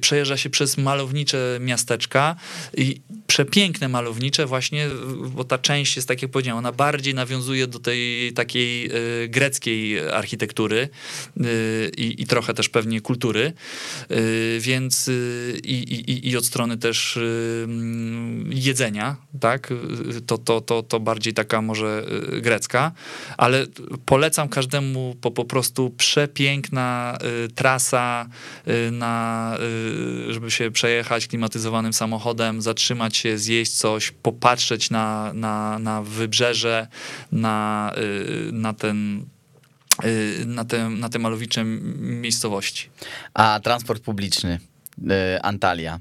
[0.02, 2.36] przejeżdża się przez malownicze miasteczka
[2.78, 4.88] i przepiękne malownicze właśnie,
[5.36, 8.92] bo ta część jest, tak jak powiedziałem, ona bardziej nawiązuje do tej takiej e,
[9.28, 10.90] greckiej architektury
[11.38, 11.44] e,
[11.90, 13.54] i, i trochę też pewnie kultury,
[14.60, 15.10] więc
[15.64, 17.20] i, i, i od strony też
[18.50, 19.74] jedzenia, tak,
[20.26, 22.04] to, to, to, to bardziej taka może
[22.38, 22.92] e, grecka,
[23.38, 23.66] ale
[24.06, 28.28] polecam każdemu po, po prostu przepiękna y, trasa
[28.68, 29.58] y, na,
[30.30, 36.88] y, żeby się przejechać klimatyzowanym samochodem, zatrzymać się, zjeść coś, popatrzeć na, na, na wybrzeże,
[37.32, 39.26] na, y, na ten
[40.06, 42.90] y, na te, na te malowicze miejscowości.
[43.34, 44.60] A transport publiczny,
[45.42, 46.00] Antalia.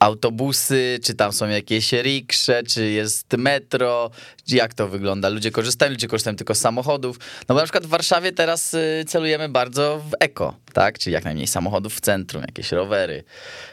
[0.00, 4.10] Autobusy, czy tam są jakieś riksze, czy jest metro,
[4.48, 5.28] jak to wygląda?
[5.28, 7.18] Ludzie korzystają, ludzie korzystają tylko z samochodów.
[7.48, 10.98] No bo na przykład w Warszawie teraz y, celujemy bardzo w eko, tak?
[10.98, 13.24] Czyli jak najmniej samochodów w centrum, jakieś rowery.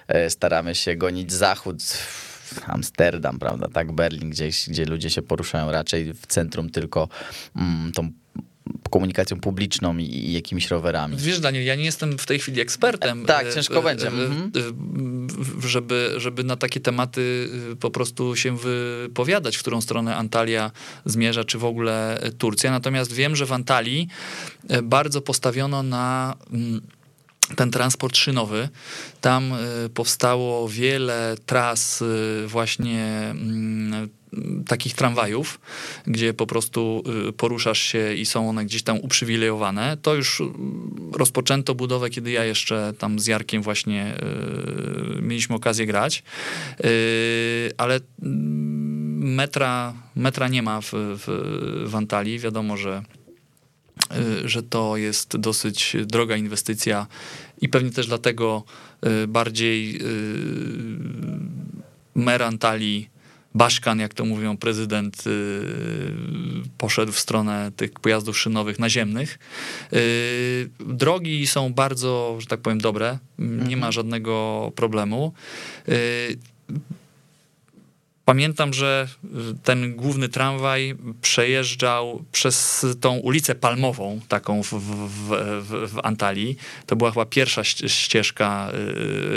[0.07, 1.77] E, Staramy się gonić zachód.
[2.65, 7.07] Amsterdam, prawda, tak, Berlin, gdzieś, gdzie ludzie się poruszają raczej w centrum tylko
[7.55, 8.11] mm, tą
[8.89, 11.17] komunikacją publiczną i, jakimiś rowerami.
[11.17, 13.25] Wiesz, Daniel, ja nie jestem w tej chwili ekspertem.
[13.25, 14.51] Tak, e, ciężko e, będzie, e, mhm.
[15.63, 17.49] Żeby, żeby na takie tematy
[17.79, 20.71] po prostu się wypowiadać, w którą stronę Antalia
[21.05, 22.71] zmierza, czy w ogóle Turcja.
[22.71, 24.07] Natomiast wiem, że w Antalii
[24.83, 26.81] bardzo postawiono na mm,
[27.55, 28.69] ten transport szynowy.
[29.21, 29.53] Tam
[29.93, 32.03] powstało wiele tras
[32.47, 34.09] właśnie mm,
[34.67, 35.59] takich tramwajów,
[36.07, 39.97] gdzie po prostu y, poruszasz się i są one gdzieś tam uprzywilejowane.
[40.01, 40.43] To już y,
[41.13, 44.17] rozpoczęto budowę, kiedy ja jeszcze tam z Jarkiem właśnie
[45.17, 46.23] y, mieliśmy okazję grać,
[46.85, 51.25] Y, ale mm, metra, metra nie ma w, w,
[51.89, 52.39] w Antalii.
[52.39, 53.03] Wiadomo, że
[54.43, 57.07] y, że to jest dosyć droga inwestycja
[57.61, 58.63] i pewnie też dlatego
[59.23, 59.99] y, bardziej y,
[62.15, 63.09] mer Antalii
[63.55, 65.31] Baszkan, jak to mówią, prezydent y,
[66.77, 69.39] poszedł w stronę tych pojazdów szynowych naziemnych.
[69.93, 73.17] Y, drogi są bardzo, że tak powiem, dobre.
[73.39, 75.33] Nie ma żadnego problemu.
[78.29, 79.07] Y, Pamiętam, że
[79.63, 85.29] ten główny tramwaj przejeżdżał przez tą ulicę Palmową, taką w, w,
[85.61, 86.57] w, w Antalii.
[86.85, 88.71] To była chyba pierwsza ścieżka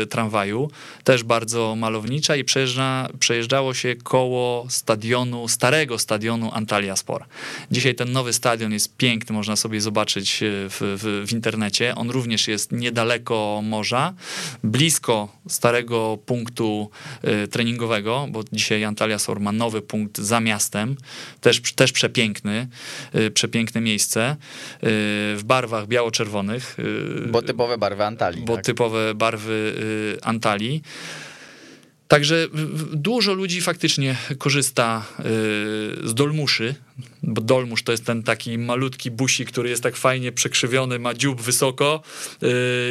[0.02, 0.70] y, tramwaju,
[1.04, 7.28] też bardzo malownicza i przejeżdża, przejeżdżało się koło stadionu, starego stadionu Antalya Sport.
[7.70, 11.94] Dzisiaj ten nowy stadion jest piękny, można sobie zobaczyć y, w, w, internecie.
[11.94, 14.14] On również jest niedaleko morza,
[14.64, 16.90] blisko starego punktu
[17.44, 20.96] y, treningowego, bo dzisiaj Antalya Sor ma nowy punkt za miastem,
[21.40, 22.68] też, też przepiękny,
[23.14, 24.36] y, przepiękne miejsce, y,
[25.36, 26.76] w barwach biało-czerwonych.
[26.78, 28.44] Y, bo typowe barwy Antalii.
[28.44, 28.64] Bo tak?
[28.64, 29.74] typowe barwy
[30.22, 30.82] Antalii.
[32.08, 32.46] Także
[32.92, 35.06] dużo ludzi faktycznie korzysta
[36.04, 36.74] z dolmuszy,
[37.22, 41.40] bo dolmusz to jest ten taki malutki busik, który jest tak fajnie przekrzywiony, ma dziób
[41.40, 42.02] wysoko
[42.42, 42.48] yy,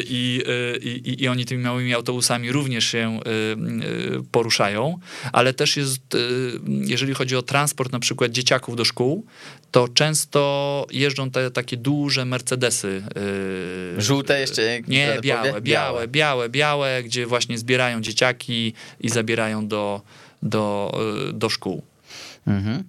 [0.07, 0.43] i,
[0.83, 4.99] yy, i oni tymi małymi autobusami również się yy, poruszają,
[5.31, 6.01] ale też jest,
[6.67, 9.25] jeżeli chodzi o transport na przykład dzieciaków do szkół,
[9.71, 13.03] to często jeżdżą te takie duże Mercedesy.
[13.97, 14.81] Żółte jeszcze?
[14.87, 20.01] Nie, białe, białe, białe, białe, gdzie właśnie zbierają dzieciaki i zabierają do,
[20.43, 20.91] do,
[21.33, 21.83] do szkół.
[22.47, 22.83] Mhm.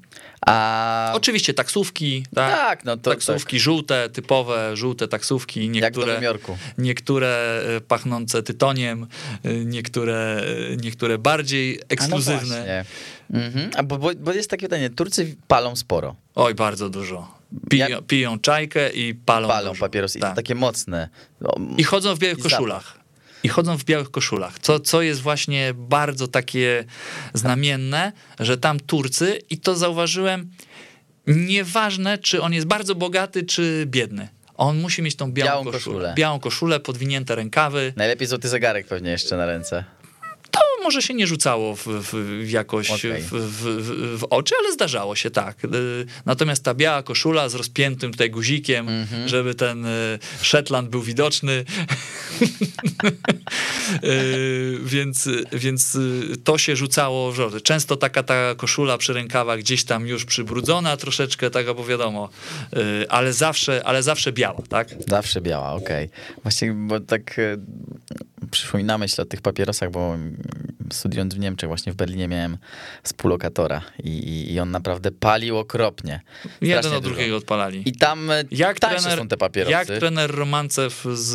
[0.47, 1.13] A...
[1.15, 3.63] Oczywiście taksówki, tak, tak no to taksówki tak.
[3.63, 6.21] żółte, typowe żółte taksówki, niektóre,
[6.79, 9.07] niektóre e, pachnące tytoniem,
[9.45, 10.43] e, niektóre,
[10.73, 12.81] e, niektóre bardziej ekskluzywne.
[12.81, 12.85] A,
[13.31, 13.71] no mhm.
[13.77, 16.17] A bo, bo, jest takie pytanie, Turcy palą sporo.
[16.35, 17.39] Oj, bardzo dużo.
[17.71, 18.07] Piją, Jak...
[18.07, 20.33] piją czajkę i palą Palą papierosy tak.
[20.33, 21.09] i takie mocne.
[21.77, 22.98] I chodzą w białych koszulach
[23.43, 26.85] i chodzą w białych koszulach, co, co jest właśnie bardzo takie
[27.35, 30.51] znamienne, że tam Turcy, i to zauważyłem,
[31.27, 34.29] nieważne, czy on jest bardzo bogaty, czy biedny.
[34.55, 35.79] On musi mieć tą białą, białą koszulę.
[35.79, 36.15] koszulę.
[36.17, 37.93] Białą koszulę, podwinięte rękawy.
[37.97, 39.85] Najlepiej złoty zegarek pewnie jeszcze na ręce
[40.89, 43.23] może się nie rzucało w, w jakoś okay.
[43.23, 45.65] w, w, w, oczy, ale zdarzało się tak.
[45.65, 45.69] Y,
[46.27, 49.29] natomiast ta biała koszula z rozpiętym tutaj guzikiem, mm -hmm.
[49.29, 51.65] żeby ten y, Shetland był widoczny.
[54.05, 55.99] Y, więc, więc
[56.45, 57.61] to się rzucało w żołdy.
[57.61, 62.29] Często taka ta koszula przy rękawach gdzieś tam już przybrudzona troszeczkę, tak, bo wiadomo,
[63.09, 64.89] ale zawsze, ale zawsze biała, tak?
[65.09, 66.07] Zawsze biała, okej.
[66.07, 66.43] Okay.
[66.43, 67.37] Właśnie, bo tak
[68.51, 70.17] przyszło mi na myśl o tych papierosach, bo
[70.93, 72.59] studiując w Niemczech, właśnie w Berlinie miałem
[73.03, 76.21] współlokatora i, i on naprawdę palił okropnie.
[76.61, 77.83] Jeden od drugiego odpalali.
[77.87, 79.73] I tam e, jak trener, są te papierosy.
[79.73, 81.29] Jak trener Romancew z,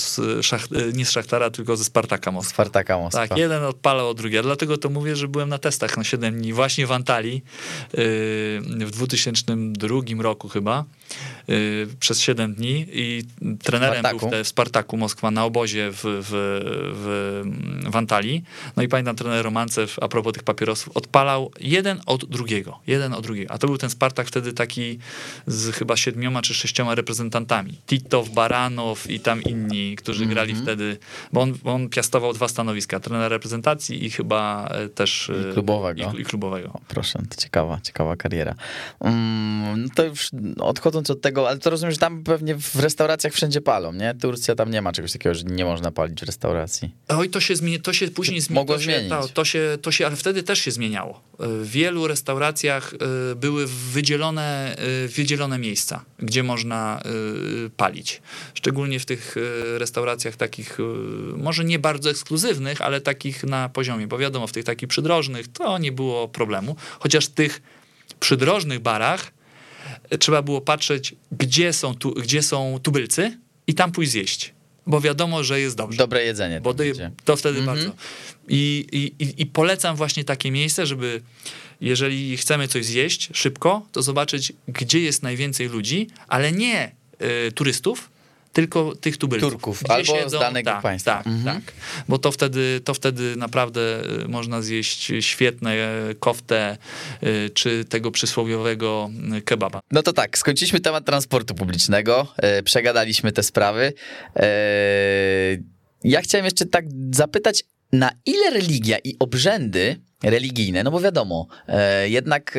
[0.00, 2.54] z szach, nie z Szachtara, tylko ze Spartaka Moskwa.
[2.54, 3.28] Spartaka Moskwa.
[3.28, 4.42] Tak, jeden odpalał od drugiego.
[4.42, 7.42] Dlatego to mówię, że byłem na testach na 7 dni właśnie w Antalii
[7.92, 10.84] yy, w 2002 roku chyba.
[12.00, 13.24] Przez 7 dni i
[13.62, 14.30] trenerem Spartaku.
[14.30, 16.24] był w Spartaku Moskwa na obozie w, w,
[16.94, 18.42] w, w Antalii.
[18.76, 23.22] No i pamiętam trener Romancew a propos tych papierosów odpalał jeden od drugiego, jeden od
[23.22, 23.54] drugiego.
[23.54, 24.98] A to był ten Spartak wtedy taki
[25.46, 27.78] z chyba siedmioma czy sześcioma reprezentantami.
[27.86, 30.34] Titow, Baranow i tam inni, którzy mm -hmm.
[30.34, 30.98] grali wtedy,
[31.32, 36.12] bo on, on piastował dwa stanowiska, trener reprezentacji i chyba e, też I klubowego.
[36.18, 36.68] I, i klubowego.
[36.68, 38.54] O, proszę, to ciekawa, ciekawa kariera.
[39.00, 43.60] Um, to już odchodząc od tego, ale to rozumiem, że tam pewnie w restauracjach wszędzie
[43.60, 44.14] palą, nie?
[44.14, 46.90] Turcja tam nie ma czegoś takiego, że nie można palić w restauracji.
[47.08, 48.62] Oj, to się, zmieni, to się później zmieniło.
[48.62, 49.10] Mogło zmienić.
[49.10, 51.20] To, to, się, to się, ale wtedy też się zmieniało.
[51.38, 52.94] W wielu restauracjach
[53.32, 57.02] y, były wydzielone, y, wydzielone miejsca, gdzie można
[57.76, 58.22] palić.
[58.54, 59.36] Szczególnie w tych
[59.76, 60.78] restauracjach takich,
[61.36, 65.78] może nie bardzo ekskluzywnych, ale takich na poziomie, bo wiadomo, w tych takich przydrożnych to
[65.78, 66.76] nie było problemu.
[66.98, 67.62] Chociaż w tych
[68.20, 69.32] przydrożnych barach
[70.18, 74.52] trzeba było patrzeć, gdzie są, tu, gdzie są tubylcy i tam pójść zjeść.
[74.90, 75.98] Bo wiadomo, że jest dobrze.
[75.98, 76.60] Dobre jedzenie.
[76.60, 76.74] Bo
[77.24, 77.76] to wtedy mm -hmm.
[77.76, 77.92] bardzo.
[78.48, 78.86] I,
[79.18, 81.22] i, I polecam właśnie takie miejsce, żeby
[81.80, 86.92] jeżeli chcemy coś zjeść szybko, to zobaczyć, gdzie jest najwięcej ludzi, ale nie
[87.48, 88.10] y, turystów,
[88.52, 89.52] tylko tych tubylców.
[89.52, 91.16] Turków albo siedzą, z danego tak, państwa.
[91.16, 91.56] Tak, mhm.
[91.56, 91.74] tak.
[92.08, 93.80] Bo to wtedy, to wtedy naprawdę
[94.24, 95.76] y, można zjeść świetne
[96.20, 96.76] koftę
[97.22, 99.80] y, czy tego przysłowiowego y, kebaba.
[99.90, 102.26] No to tak, skończyliśmy temat transportu publicznego,
[102.64, 103.92] przegadaliśmy te sprawy.
[106.04, 111.46] Ja chciałem jeszcze tak zapytać, na ile religia i obrzędy religijne, no bo wiadomo,
[112.04, 112.58] jednak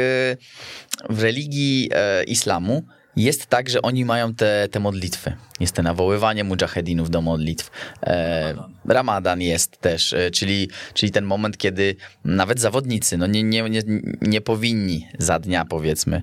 [1.10, 1.90] w religii
[2.28, 2.84] islamu
[3.24, 5.34] jest tak, że oni mają te, te modlitwy.
[5.60, 7.72] Jest to nawoływanie mujahedinów do modlitw.
[8.04, 8.54] E,
[8.86, 13.82] Ramadan jest też, e, czyli, czyli ten moment, kiedy nawet zawodnicy no nie, nie, nie,
[14.22, 16.22] nie powinni za dnia, powiedzmy,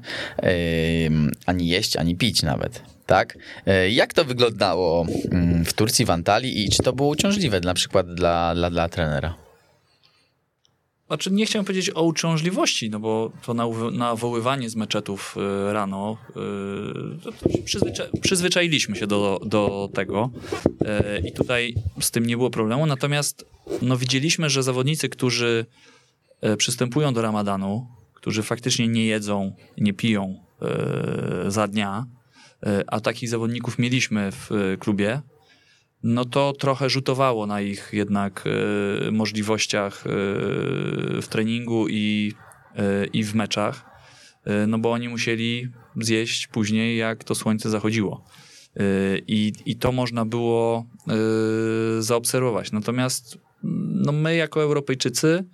[1.47, 2.83] ani jeść, ani pić nawet.
[3.07, 3.39] Tak?
[3.67, 7.75] E, jak to wyglądało mm, w Turcji, w Antalii i czy to było uciążliwe na
[7.75, 9.48] przykład dla, dla, dla trenera?
[11.09, 13.55] Znaczy nie chciałem powiedzieć o uciążliwości, no bo to
[13.93, 15.37] nawoływanie z meczetów
[15.69, 16.17] y, rano,
[17.57, 20.31] y, przyzwycza przyzwyczailiśmy się do, do tego
[20.65, 23.45] y, i tutaj z tym nie było problemu, natomiast
[23.83, 25.67] no widzieliśmy, że zawodnicy, którzy
[26.59, 30.41] przystępują do ramadanu, którzy faktycznie nie jedzą, nie piją
[31.49, 32.07] za dnia,
[32.87, 35.21] a takich zawodników mieliśmy w klubie,
[36.03, 38.45] no to trochę rzutowało na ich jednak
[39.07, 40.11] y, możliwościach y,
[41.23, 42.33] w treningu i,
[42.79, 43.89] y, i w meczach,
[44.69, 48.25] no bo oni musieli zjeść później, jak to słońce zachodziło.
[49.27, 50.87] I, i to można było
[51.99, 52.73] zaobserwować.
[52.73, 53.39] Natomiast
[54.03, 55.45] no my, jako Europejczycy,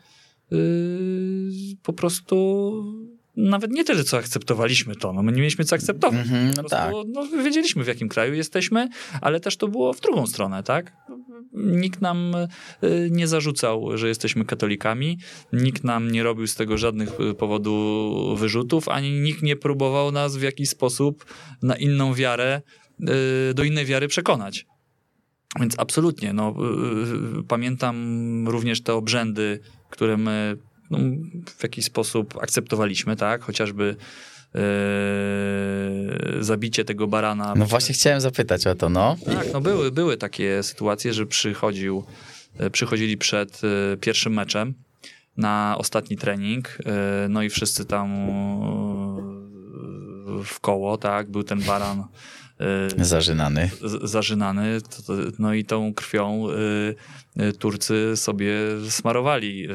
[1.83, 3.04] po prostu
[3.37, 5.13] nawet nie tyle, co akceptowaliśmy to.
[5.13, 6.27] No, my nie mieliśmy co akceptować.
[6.27, 6.93] Mm -hmm, no, tak.
[7.09, 8.89] no wiedzieliśmy, w jakim kraju jesteśmy,
[9.21, 10.93] ale też to było w drugą stronę, tak?
[11.53, 12.35] Nikt nam
[12.85, 15.19] y, nie zarzucał, że jesteśmy katolikami,
[15.53, 20.37] nikt nam nie robił z tego żadnych y, powodu wyrzutów, ani nikt nie próbował nas
[20.37, 21.25] w jakiś sposób
[21.63, 22.63] na inną wiarę,
[23.51, 24.67] y, do innej wiary przekonać.
[25.61, 26.55] Więc absolutnie, no,
[27.49, 30.57] pamiętam również te obrzędy, które my
[30.91, 30.99] no,
[31.57, 33.43] w jakiś sposób akceptowaliśmy, tak?
[33.43, 33.97] Chociażby
[34.55, 34.61] e,
[36.41, 37.55] zabicie tego barana.
[37.57, 39.17] No właśnie chciałem zapytać o to, no.
[39.27, 42.05] Tak, no były, były takie sytuacje, że przychodził,
[42.59, 44.75] e, przychodzili przed e, pierwszym meczem
[45.37, 46.79] na ostatni trening,
[47.29, 48.17] no i wszyscy tam
[50.45, 52.05] w koło, tak, był ten baran
[53.01, 53.71] Y, zażynany.
[54.03, 54.79] zażynany.
[55.39, 58.55] No i tą krwią y, y, Turcy sobie
[58.89, 59.69] smarowali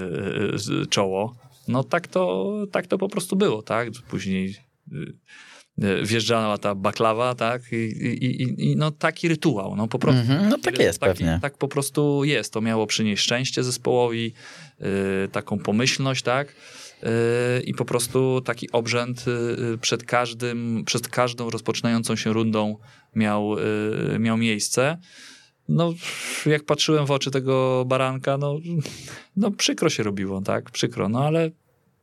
[0.89, 1.35] czoło.
[1.67, 3.89] No tak to, tak to po prostu było, tak?
[4.09, 4.55] Później
[6.03, 7.61] wjeżdżała ta baklawa, tak?
[7.71, 10.21] I, i, i no taki rytuał, no po prostu.
[10.21, 11.39] Mm -hmm, no tak jest taki, pewnie.
[11.41, 12.53] Tak po prostu jest.
[12.53, 14.33] To miało przynieść szczęście zespołowi,
[15.31, 16.55] taką pomyślność, tak?
[17.03, 22.77] Yy, i po prostu taki obrzęd yy, przed każdym, przed każdą rozpoczynającą się rundą
[23.15, 23.55] miał,
[24.11, 24.97] yy, miał miejsce.
[25.69, 25.93] No,
[26.45, 28.59] jak patrzyłem w oczy tego baranka, no,
[29.35, 31.51] no przykro się robiło, tak, przykro, no ale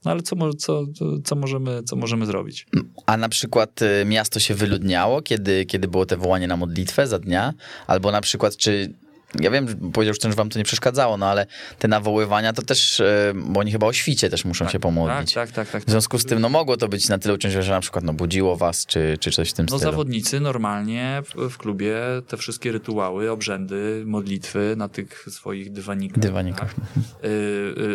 [0.05, 0.85] no ale co, co,
[1.25, 2.67] co, możemy, co możemy zrobić?
[3.07, 7.55] A na przykład miasto się wyludniało, kiedy, kiedy było te wołanie na modlitwę za dnia?
[7.87, 8.93] Albo na przykład, czy
[9.35, 11.47] ja wiem, powiedział, że wam to nie przeszkadzało, no ale
[11.79, 15.35] te nawoływania to też, e, bo oni chyba o świcie też muszą tak, się pomodlić.
[15.35, 15.85] Tak, tak, tak, tak.
[15.85, 18.13] W związku z tym, no mogło to być na tyle uciążliwe, że na przykład no,
[18.13, 19.91] budziło was, czy, czy coś w tym no, stylu.
[19.91, 21.97] No zawodnicy normalnie w, w, klubie
[22.29, 26.75] te wszystkie rytuały, obrzędy, modlitwy na tych swoich dywanikach, dywanikach.
[26.75, 26.85] Tak,
[27.25, 27.29] y,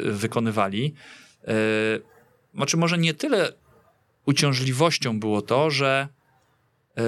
[0.07, 0.93] y, wykonywali.
[1.47, 2.01] Y,
[2.55, 3.53] znaczy może nie tyle
[4.25, 7.01] uciążliwością było to, że y,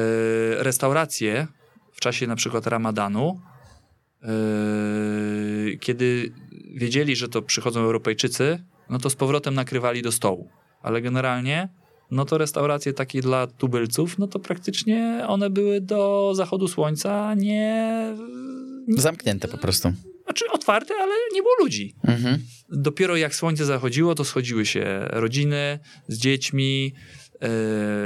[0.64, 1.48] restauracje
[1.94, 3.42] w czasie na przykład ramadanu
[5.80, 6.34] kiedy
[6.76, 10.50] wiedzieli, że to przychodzą Europejczycy, no to z powrotem nakrywali do stołu.
[10.82, 11.70] Ale generalnie,
[12.12, 18.16] no to restauracje takie dla tubylców, no to praktycznie one były do zachodu słońca nie...
[18.88, 19.94] Zamknięte po prostu.
[20.24, 21.96] Znaczy otwarte, ale nie było ludzi.
[22.04, 22.40] Mhm.
[22.70, 26.84] Dopiero jak słońce zachodziło, to schodziły się rodziny z dziećmi
[27.42, 27.50] yy,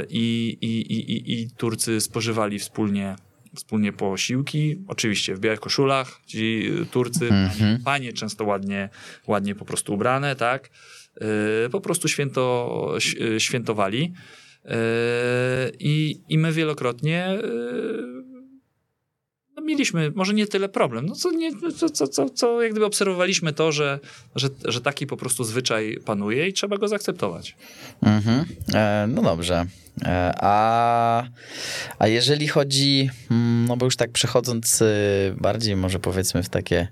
[0.10, 3.15] i, i, i, i Turcy spożywali wspólnie
[3.58, 7.78] wspólnie posiłki, oczywiście w białych koszulach, ci Turcy, mm-hmm.
[7.86, 8.89] panie często ładnie,
[9.28, 10.70] ładnie po prostu ubrane, tak,
[11.22, 11.28] yy,
[11.72, 12.93] po prostu święto,
[13.38, 14.13] świętowali.
[14.65, 14.72] Yy,
[15.80, 17.39] i, i my wielokrotnie
[19.58, 22.86] no mieliśmy może nie tyle problem, no co, nie, co, co, co, co jak gdyby
[22.86, 24.00] obserwowaliśmy to, że,
[24.36, 27.56] że, że taki po prostu zwyczaj panuje i trzeba go zaakceptować.
[28.04, 28.43] Mm-hmm.
[28.74, 29.65] E, no dobrze.
[30.06, 31.24] E, a,
[32.00, 36.88] a jeżeli chodzi, mm, no bo już tak przechodząc y, bardziej może powiedzmy w takie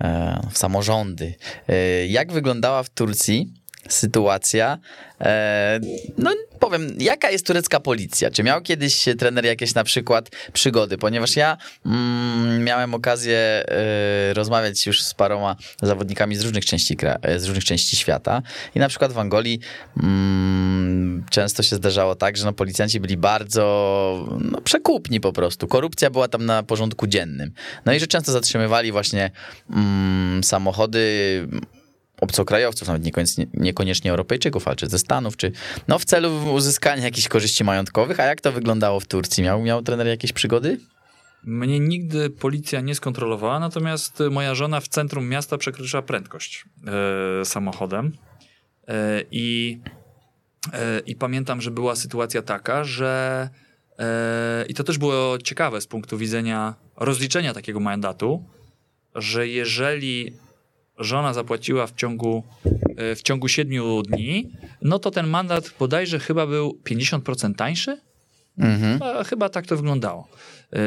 [0.00, 1.34] e, w samorządy,
[1.68, 3.52] e, jak wyglądała w Turcji
[3.92, 4.78] sytuacja.
[5.20, 5.80] E,
[6.18, 8.30] no powiem, jaka jest turecka policja?
[8.30, 10.98] Czy miał kiedyś trener jakieś na przykład przygody?
[10.98, 16.96] Ponieważ ja mm, miałem okazję e, rozmawiać już z paroma zawodnikami z różnych części,
[17.36, 18.42] z różnych części świata
[18.74, 19.60] i na przykład w Angolii
[20.02, 25.68] mm, często się zdarzało tak, że no, policjanci byli bardzo no, przekupni po prostu.
[25.68, 27.52] Korupcja była tam na porządku dziennym.
[27.84, 29.30] No i że często zatrzymywali właśnie
[29.70, 31.48] mm, samochody
[32.20, 35.52] obcokrajowców, nawet niekoniecznie, niekoniecznie Europejczyków, ale czy ze Stanów, czy
[35.88, 38.20] no w celu uzyskania jakichś korzyści majątkowych.
[38.20, 39.42] A jak to wyglądało w Turcji?
[39.42, 40.80] Miał, miał trener jakieś przygody?
[41.44, 46.64] Mnie nigdy policja nie skontrolowała, natomiast moja żona w centrum miasta przekroczyła prędkość
[47.40, 48.12] e, samochodem
[48.88, 49.80] e, i,
[50.72, 53.48] e, i pamiętam, że była sytuacja taka, że
[54.68, 58.44] i to też było ciekawe z punktu widzenia rozliczenia takiego mandatu,
[59.14, 60.32] że jeżeli
[60.98, 62.42] żona zapłaciła w ciągu,
[62.96, 64.50] e, w ciągu 7 dni,
[64.82, 68.00] no to ten mandat bodajże chyba był 50% tańszy.
[68.58, 69.02] Mhm.
[69.02, 70.28] A chyba tak to wyglądało.
[70.72, 70.78] Yy,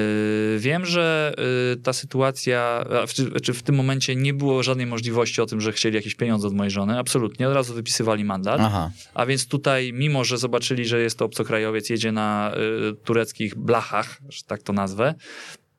[0.59, 1.33] Wiem, że
[1.69, 5.71] yy, ta sytuacja, w, czy w tym momencie nie było żadnej możliwości o tym, że
[5.71, 6.99] chcieli jakieś pieniądze od mojej żony.
[6.99, 8.61] Absolutnie, od razu wypisywali mandat.
[8.61, 8.91] Aha.
[9.13, 12.51] A więc tutaj, mimo że zobaczyli, że jest to obcokrajowiec, jedzie na
[13.03, 15.15] tureckich blachach, że tak to nazwę,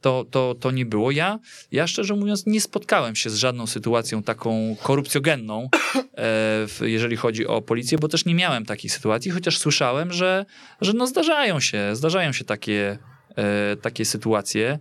[0.01, 1.11] to, to, to nie było.
[1.11, 1.39] Ja,
[1.73, 5.69] ja szczerze mówiąc nie spotkałem się z żadną sytuacją taką korupcjogenną,
[6.17, 10.47] e, jeżeli chodzi o policję, bo też nie miałem takiej sytuacji, chociaż słyszałem, że,
[10.81, 12.99] że no zdarzają się, zdarzają się takie,
[13.37, 14.79] e, takie sytuacje.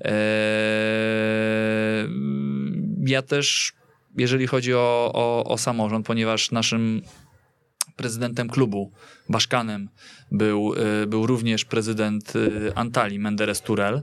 [0.00, 0.14] E,
[3.06, 3.72] ja też,
[4.16, 7.02] jeżeli chodzi o, o, o samorząd, ponieważ naszym
[7.96, 8.92] prezydentem klubu,
[9.28, 9.88] Baszkanem,
[10.32, 10.74] był,
[11.06, 12.32] był również prezydent
[12.74, 14.02] Antali, Menderes Turel,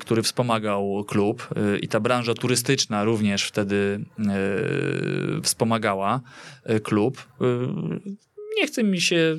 [0.00, 6.20] który wspomagał klub e, i ta branża turystyczna również wtedy e, wspomagała
[6.64, 7.28] e, klub.
[8.56, 9.36] Nie chce mi się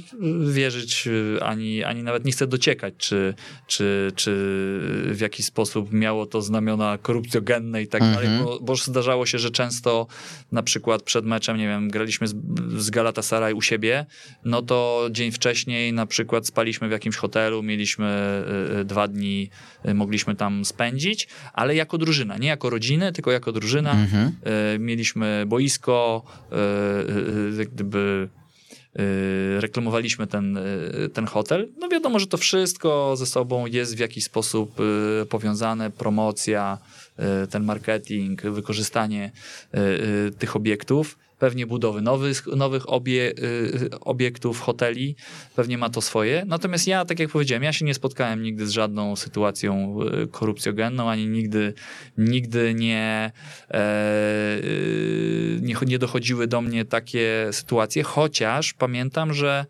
[0.54, 1.08] wierzyć,
[1.38, 3.34] e, ani, ani nawet nie chcę dociekać, czy,
[3.68, 4.32] czy, czy
[5.12, 8.16] w jakiś sposób miało to znamiona korupcjogenne i tak Mhm.
[8.16, 10.08] dalej, bo, bo zdarzało się, że często
[10.52, 12.36] na przykład przed meczem, nie wiem, graliśmy z,
[12.78, 14.06] z Galatasaray u siebie,
[14.46, 18.44] no to dzień wcześniej na przykład spaliśmy w jakimś hotelu, mieliśmy
[18.76, 19.50] y, y, dwa dni,
[19.86, 23.92] y, mogliśmy tam spędzić, ale jako drużyna, nie jako rodziny, tylko jako drużyna.
[23.92, 24.36] Mhm.
[24.76, 26.56] Y, mieliśmy boisko, y,
[27.56, 28.47] y, jak gdyby y,
[29.60, 31.68] reklamowaliśmy ten, y, ten hotel.
[31.80, 36.78] No wiadomo, że to wszystko ze sobą jest w jakiś sposób y, powiązane, promocja,
[37.44, 39.32] y, ten marketing, wykorzystanie
[39.74, 39.80] y,
[40.28, 41.18] y, tych obiektów.
[41.40, 45.16] Pewnie budowy nowych, nowych obie, y, obiektów, hoteli,
[45.56, 46.44] pewnie ma to swoje.
[46.48, 51.10] Natomiast ja, tak jak powiedziałem, ja się nie spotkałem nigdy z żadną sytuacją y, korupcjogenną,
[51.10, 51.74] ani nigdy,
[52.18, 53.32] nigdy nie,
[53.72, 59.66] e, y, nie, nie dochodziły do mnie takie sytuacje, chociaż pamiętam, że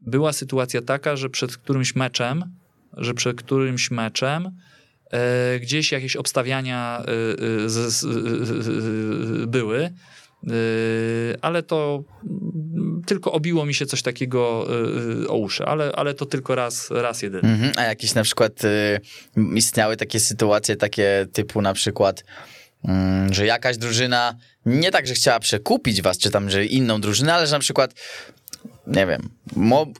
[0.00, 2.44] była sytuacja taka, że przed którymś meczem,
[2.96, 4.50] że przed którymś meczem
[5.10, 7.02] e, gdzieś jakieś obstawiania
[9.46, 9.90] były,
[11.40, 14.66] ale to mm, tylko obiło mi się coś takiego
[15.24, 17.48] e, o uszy, ale, ale to tylko raz, raz jedyny.
[17.48, 17.72] Mhm.
[17.76, 19.00] A jakieś na przykład y,
[19.54, 22.24] istniały takie sytuacje, takie typu na przykład,
[22.84, 24.34] mm, że jakaś drużyna
[24.66, 27.94] nie tak, że chciała przekupić was, czy tam, że inną drużynę, ale że na przykład
[28.86, 29.28] nie wiem,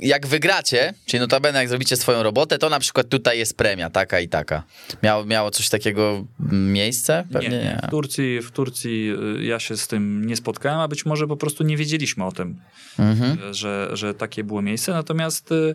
[0.01, 4.21] jak wygracie, czyli notabene jak zrobicie swoją robotę, to na przykład tutaj jest premia taka
[4.21, 4.63] i taka.
[5.03, 7.25] Miało, miało coś takiego miejsce?
[7.33, 7.57] Pewnie nie.
[7.59, 11.27] nie, W Turcji, w Turcji y, ja się z tym nie spotkałem, a być może
[11.27, 12.61] po prostu nie wiedzieliśmy o tym,
[12.99, 13.55] Mhm.
[13.55, 14.93] że, że takie było miejsce.
[14.93, 15.75] Natomiast y,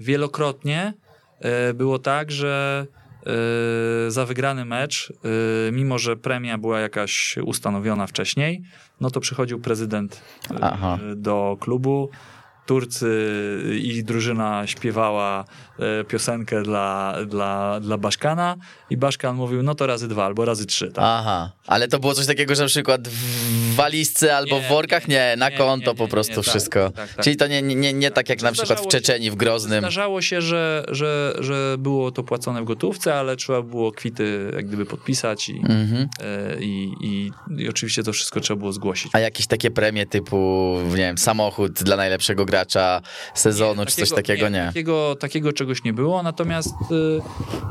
[0.00, 0.92] wielokrotnie
[1.70, 2.86] y, było tak, że
[4.06, 5.12] y, za wygrany mecz,
[5.68, 8.62] y, mimo że premia była jakaś ustanowiona wcześniej,
[9.00, 10.14] no to przychodził prezydent
[10.50, 10.98] y, Aha.
[11.16, 12.10] do klubu.
[12.66, 13.10] Turcy
[13.82, 15.44] i drużyna śpiewała
[15.78, 18.56] e, piosenkę dla, dla, dla Baszkana
[18.90, 20.86] i Baszkan mówił, no to razy dwa albo razy trzy.
[20.92, 21.04] Tak?
[21.06, 25.08] Aha, ale to było coś takiego, że na przykład w walizce albo Nie, w workach?
[25.08, 26.90] Nie, nie, na nie, konto po prostu tak, wszystko.
[26.90, 27.24] tak, tak.
[27.24, 29.80] Czyli to nie, nie, nie tak jak na przykład w Czeczeni, w Groznym.
[29.80, 34.66] Zdarzało się, że, że, że było to płacone w gotówce, ale trzeba było kwity jak
[34.66, 36.08] gdyby podpisać i, Mhm.
[36.20, 37.30] e, i, i,
[37.62, 39.10] i oczywiście to wszystko trzeba było zgłosić.
[39.14, 42.59] A jakieś takie premie typu, nie wiem, samochód dla najlepszego gracza
[43.34, 44.48] sezonu, czy coś takiego?
[44.48, 44.66] Nie.
[44.66, 47.20] Takiego, takiego czegoś nie było, natomiast, y,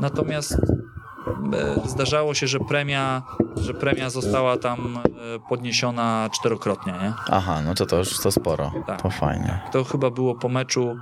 [0.00, 3.22] natomiast e, zdarzało się, że premia,
[3.56, 7.12] że premia została tam e, podniesiona czterokrotnie, nie?
[7.30, 8.72] Aha, no to to już to sporo.
[8.86, 9.02] Tak.
[9.02, 9.60] To fajnie.
[9.72, 10.96] To chyba było po meczu,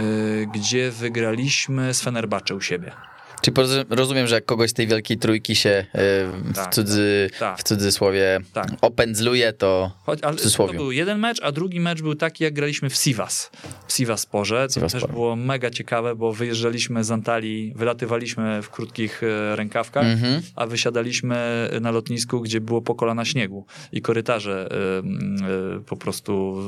[0.00, 2.92] y, gdzie wygraliśmy z Fenerbahce u siebie.
[3.42, 3.56] Czyli
[3.90, 7.58] rozumiem, że jak kogoś z tej wielkiej trójki się y, w, Tak, cudzy, tak.
[7.58, 8.66] w cudzysłowie Tak.
[8.80, 12.90] opędzluje, to Choć, ale to był jeden mecz, a drugi mecz był taki, jak graliśmy
[12.90, 13.50] w Sivas.
[13.86, 14.66] W Sivasporze.
[14.68, 15.00] To Sivaspor.
[15.02, 20.42] też było mega ciekawe, bo wyjeżdżaliśmy z Antalii, wylatywaliśmy w krótkich e, rękawkach, Mhm.
[20.56, 24.98] a wysiadaliśmy na lotnisku, gdzie było po kolana śniegu i korytarze e,
[25.76, 26.62] e, po prostu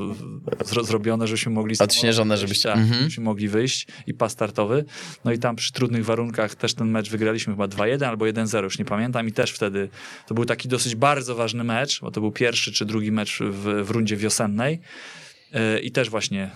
[0.65, 1.75] zro, zrobione, żebyśmy mogli...
[1.79, 2.99] Odśnieżone, żebyście- Tak, mhm.
[3.01, 4.85] żebyśmy mogli wyjść i pas startowy.
[5.25, 8.79] No i tam przy trudnych warunkach też ten mecz wygraliśmy chyba 2-1 albo 1-0, już
[8.79, 9.89] nie pamiętam i też wtedy
[10.27, 13.85] to był taki dosyć bardzo ważny mecz, bo to był pierwszy czy drugi mecz w,
[13.85, 14.81] w rundzie wiosennej.
[15.53, 16.51] E, I też właśnie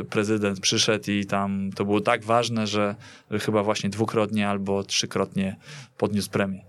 [0.00, 2.94] e, prezydent przyszedł i tam to było tak ważne, że
[3.40, 5.56] chyba właśnie dwukrotnie albo trzykrotnie
[5.98, 6.64] podniósł premię.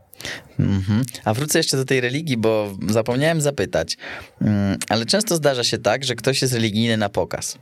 [0.60, 1.04] Mhm.
[1.26, 3.98] A wrócę jeszcze do tej religii, bo zapomniałem zapytać.
[4.42, 7.58] Mm, Ale często zdarza się tak, że ktoś jest religijny na pokaz.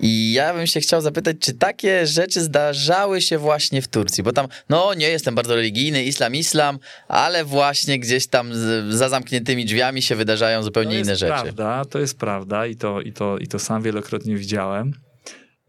[0.00, 4.24] I ja bym się chciał zapytać, czy takie rzeczy zdarzały się właśnie w Turcji?
[4.24, 9.08] Bo tam, no nie jestem bardzo religijny, islam, islam, ale właśnie gdzieś tam z, za
[9.08, 11.32] zamkniętymi drzwiami się wydarzają zupełnie inne rzeczy.
[11.32, 14.92] To jest prawda, to jest prawda i to, i, to, i to sam wielokrotnie widziałem,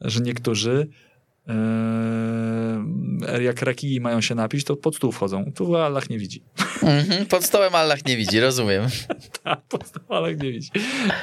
[0.02, 0.88] że niektórzy
[3.42, 5.52] jak rakii mają się napić, to pod stół wchodzą.
[5.56, 6.44] Tu Allah nie widzi.
[6.82, 8.88] Mm-hmm, pod stołem Allah nie widzi, rozumiem.
[9.44, 10.70] tak, pod stołem Allah nie widzi.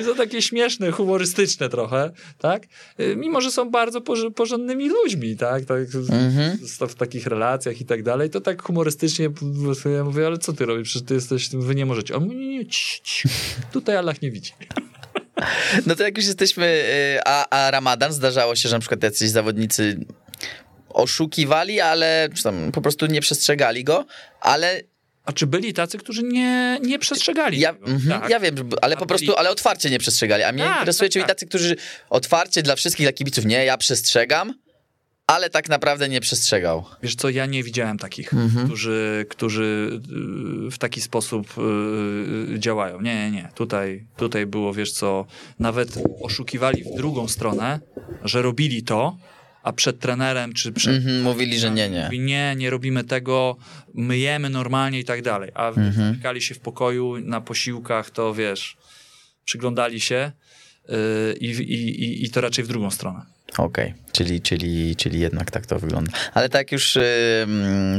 [0.00, 2.66] I są takie śmieszne, humorystyczne trochę, tak?
[2.98, 4.00] Yy, mimo, że są bardzo
[4.34, 5.64] porządnymi ludźmi, tak?
[5.64, 6.88] tak mm-hmm.
[6.88, 9.30] W takich relacjach i tak dalej, to tak humorystycznie
[9.96, 10.88] ja mówię, ale co ty robisz?
[10.88, 12.16] Przecież ty jesteś, wy nie możecie.
[12.16, 13.30] On mówi, nie, nie, cii, cii.
[13.72, 14.52] tutaj Allah nie widzi.
[15.86, 19.30] No to jak już jesteśmy, y, a, a Ramadan zdarzało się, że na przykład jacyś
[19.30, 20.00] zawodnicy
[20.88, 24.06] oszukiwali, ale tam po prostu nie przestrzegali go,
[24.40, 24.82] ale
[25.24, 27.60] a czy byli tacy, którzy nie, nie przestrzegali?
[27.60, 28.30] Ja, mm, tak.
[28.30, 30.42] ja wiem, ale po prostu, ale otwarcie nie przestrzegali.
[30.42, 31.28] A mnie tak, interesuje, tak, tak.
[31.28, 31.76] tacy, którzy
[32.10, 34.54] otwarcie dla wszystkich, dla kibiców, nie, ja przestrzegam,
[35.30, 36.84] ale tak naprawdę nie przestrzegał.
[37.02, 38.66] Wiesz co, ja nie widziałem takich, mhm.
[38.66, 39.90] którzy, którzy
[40.66, 41.54] y, w taki sposób
[42.54, 43.00] y, działają.
[43.00, 43.48] Nie, nie, nie.
[43.54, 45.26] Tutaj, tutaj było, wiesz co,
[45.58, 47.80] nawet oszukiwali w drugą stronę,
[48.24, 49.16] że robili to,
[49.62, 50.96] a przed trenerem czy przed...
[50.96, 52.04] Mhm, mówili, że nie, nie.
[52.04, 53.56] Mówi, nie, nie robimy tego,
[53.94, 55.50] myjemy normalnie i tak dalej.
[55.54, 56.40] A mhm.
[56.40, 58.76] się w pokoju na posiłkach, to wiesz,
[59.44, 60.32] przyglądali się
[61.40, 63.20] i, i, i to raczej w drugą stronę.
[63.58, 63.94] Okej, okay.
[64.12, 66.12] czyli, czyli, czyli jednak tak to wygląda.
[66.34, 67.02] Ale tak już yy,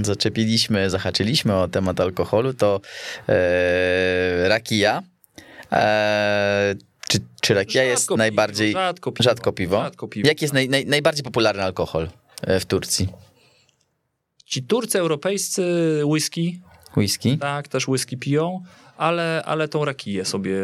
[0.02, 2.82] zaczepiliśmy, zahaczyliśmy o temat alkoholu, to
[3.28, 3.34] yy,
[4.50, 5.04] rakija.
[5.72, 5.78] Yy,
[7.08, 8.72] czy, czy rakia jest piwo, najbardziej...
[8.72, 9.24] Rzadko piwo.
[9.24, 9.82] Rzadko piwo.
[9.82, 12.10] Rzadko piwo Jaki jest naj, naj, najbardziej popularny alkohol
[12.42, 13.08] e, w Turcji?
[14.46, 15.64] Ci Turcy europejscy
[16.06, 16.62] whisky.
[16.98, 17.38] Whisky?
[17.38, 18.64] Tak, też whisky piją
[19.02, 20.58] ale, ale tą rakiję sobie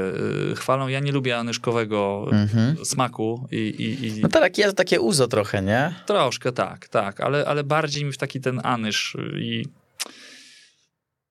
[0.52, 0.88] y, chwalą.
[0.88, 2.86] Ja nie lubię anyszkowego mhm.
[2.86, 3.48] smaku.
[3.52, 4.22] I, i, i...
[4.22, 5.94] No ta rakija to takie uzo trochę, nie?
[6.06, 9.66] Troszkę tak, tak, ale, ale bardziej mi w taki ten anysz i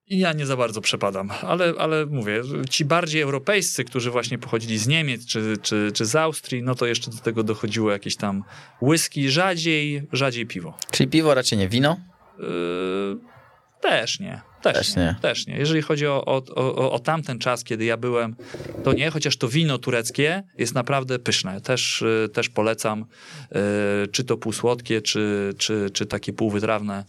[0.09, 4.79] i ja nie za bardzo przepadam, ale, ale mówię, ci bardziej europejscy, którzy właśnie pochodzili
[4.79, 8.45] z Niemiec czy, czy, czy z Austrii, no to jeszcze do tego dochodziło jakieś tam
[8.83, 10.79] whisky, rzadziej, rzadziej piwo.
[10.91, 11.97] Czyli piwo raczej nie wino?
[12.39, 13.19] Yy,
[13.81, 14.41] też nie.
[14.73, 15.17] Też, też, nie.
[15.23, 15.57] Też nie.
[15.57, 18.37] Jeżeli chodzi o, o, o, o, tamten czas, kiedy ja byłem,
[18.85, 21.61] to nie, chociaż to wino tureckie jest naprawdę pyszne.
[21.61, 27.05] Też, y, też polecam, y, czy to półsłodkie, czy, czy, czy takie półwytrawne.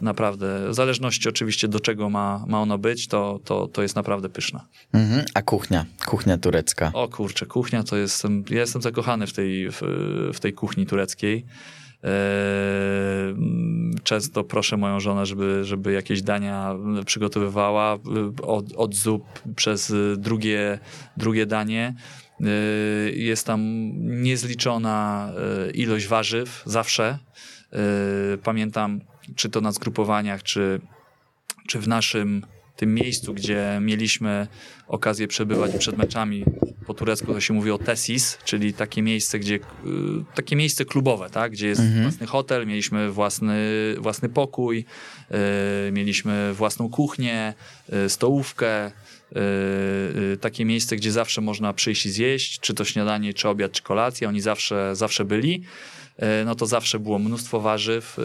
[0.00, 4.28] Naprawdę, w zależności oczywiście do czego ma, ma ono być, to, to, to jest naprawdę
[4.28, 4.60] pyszne.
[4.92, 5.24] Mhm.
[5.34, 5.86] A kuchnia?
[6.06, 6.90] Kuchnia turecka?
[6.94, 9.80] O kurczę, kuchnia to jestem, ja jestem zakochany w tej, w,
[10.34, 11.44] w tej kuchni tureckiej.
[12.02, 13.34] Eee,
[14.02, 16.74] często proszę moją żonę, żeby, żeby jakieś dania
[17.06, 17.98] przygotowywała
[18.42, 19.24] od, od zup
[19.56, 20.78] przez drugie,
[21.16, 21.94] drugie danie.
[22.40, 23.60] Eee, jest tam
[24.22, 25.28] niezliczona
[25.74, 27.18] ilość warzyw zawsze.
[28.42, 29.00] Pamiętam,
[29.36, 30.80] czy to na zgrupowaniach, czy,
[31.68, 32.42] czy w naszym
[32.76, 34.46] tym miejscu, gdzie mieliśmy
[34.88, 36.44] okazję przebywać przed meczami
[36.86, 39.60] po turecku to się mówi o tesis, czyli takie miejsce, gdzie y,
[40.34, 41.52] takie miejsce klubowe, tak?
[41.52, 42.02] gdzie jest mhm.
[42.02, 43.56] własny hotel, mieliśmy własny,
[43.98, 44.84] własny pokój,
[45.88, 47.54] y, mieliśmy własną kuchnię,
[48.06, 48.90] y, stołówkę,
[50.40, 54.28] takie miejsce, gdzie zawsze można przyjść i zjeść, czy to śniadanie, czy obiad, czy kolację,
[54.28, 55.62] oni zawsze, zawsze byli.
[56.44, 58.16] No to zawsze było mnóstwo warzyw,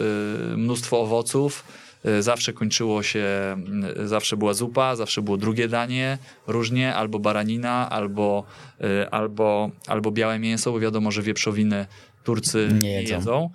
[0.56, 1.85] mnóstwo owoców, Y,
[2.20, 3.56] zawsze kończyło się,
[4.02, 8.44] y, zawsze była zupa, zawsze było drugie danie, różnie, albo baranina, albo,
[8.80, 11.86] y, albo, albo białe mięso, bo wiadomo, że wieprzowiny
[12.24, 13.12] Turcy nie jedzą.
[13.12, 13.50] Nie jedzą.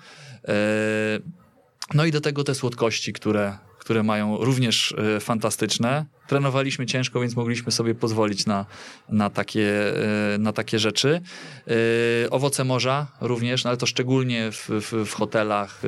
[1.94, 6.06] No i do tego te słodkości, które, które mają również e, fantastyczne.
[6.32, 8.66] Trenowaliśmy ciężko, więc mogliśmy sobie pozwolić na,
[9.10, 9.94] na, takie,
[10.34, 11.22] e, na takie rzeczy.
[11.68, 15.82] E, owoce morza również, no ale to szczególnie w, w, w hotelach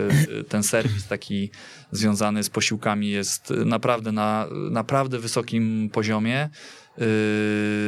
[0.50, 1.50] ten serwis taki
[1.92, 6.50] związany z posiłkami jest naprawdę na naprawdę wysokim poziomie.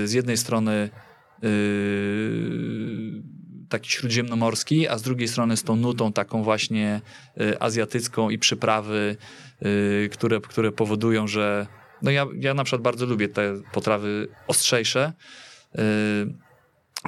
[0.05, 0.89] Z jednej strony
[3.69, 7.01] taki śródziemnomorski, a z drugiej strony z tą nutą taką właśnie
[7.59, 9.17] azjatycką i przyprawy,
[10.11, 11.67] które, które powodują, że
[12.01, 15.13] no ja, ja na przykład bardzo lubię te potrawy ostrzejsze,
[15.75, 15.79] y,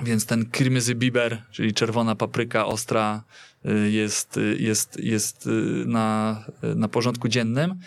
[0.03, 3.23] więc ten krymyzy biber, czyli czerwona papryka ostra
[3.89, 5.49] jest, jest, jest
[5.85, 6.43] na,
[6.75, 7.79] na porządku dziennym.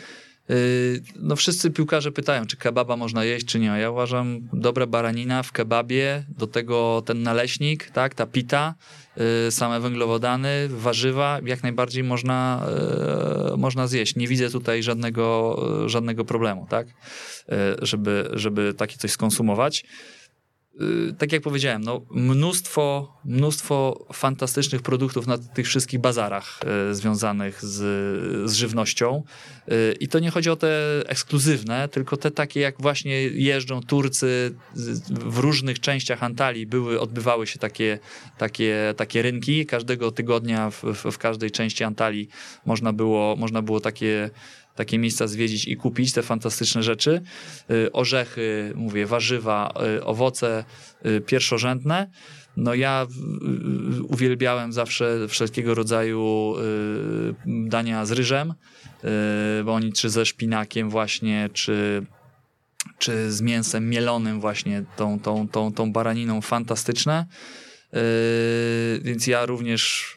[0.51, 3.67] Yy, no wszyscy piłkarze pytają, czy kebaba można jeść, czy nie.
[3.67, 8.75] Ja uważam, dobra baranina w kebabie, do tego ten naleśnik, tak, ta pita,
[9.17, 12.67] yy, same węglowodany, warzywa, jak najbardziej można,
[13.51, 14.17] yy, można zjeść.
[14.17, 16.87] Nie widzę tutaj żadnego, żadnego problemu, tak,
[17.83, 19.85] żeby, żeby takie coś skonsumować.
[20.81, 26.61] Y, tak jak powiedziałem, no, mnóstwo, mnóstwo fantastycznych produktów na tych wszystkich bazarach
[26.91, 29.23] y, związanych z, z żywnością.
[29.69, 34.55] Y, I to nie chodzi o te ekskluzywne, tylko te takie, jak właśnie jeżdżą Turcy
[35.11, 37.99] w różnych częściach Antalii, były, odbywały się takie,
[38.39, 39.67] takie, takie rynki.
[39.67, 42.29] Każdego tygodnia w, w, w każdej części Antalii
[42.67, 44.31] można było, można było takie
[44.81, 47.23] takie miejsca zwiedzić i kupić te fantastyczne rzeczy.
[47.71, 50.65] Y, orzechy, mówię, warzywa, y, owoce
[51.07, 52.11] y, pierwszorzędne.
[52.57, 53.07] No ja
[54.09, 56.55] uwielbiałem zawsze wszelkiego rodzaju
[57.47, 58.55] dania z ryżem,
[59.65, 62.07] bo oni czy ze szpinakiem właśnie, czy
[62.99, 67.27] czy z mięsem mielonym właśnie, tą, tą, tą, tą baraniną fantastyczne.
[69.03, 70.17] Więc ja również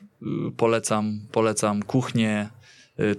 [0.57, 2.49] polecam, polecam kuchnię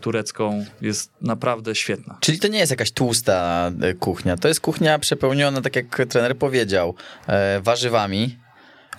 [0.01, 2.19] turecką jest naprawdę świetna.
[2.21, 6.39] Czyli to nie jest jakaś tłusta y, kuchnia, to jest kuchnia przepełniona, tak jak trener
[6.39, 6.95] powiedział,
[7.27, 8.39] e, warzywami,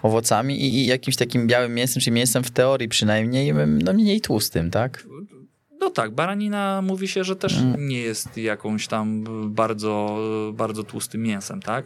[0.01, 4.71] owocami i, i jakimś takim białym mięsem, czy mięsem w teorii przynajmniej, no mniej tłustym,
[4.71, 5.05] tak?
[5.79, 7.87] No tak, baranina mówi się, że też mm.
[7.87, 9.23] nie jest jakąś tam
[9.53, 10.19] bardzo,
[10.53, 11.85] bardzo tłustym mięsem, tak?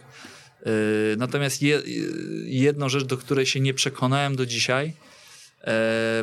[0.68, 1.62] Y, natomiast
[2.46, 4.94] jedną rzecz, do której się nie przekonałem do dzisiaj,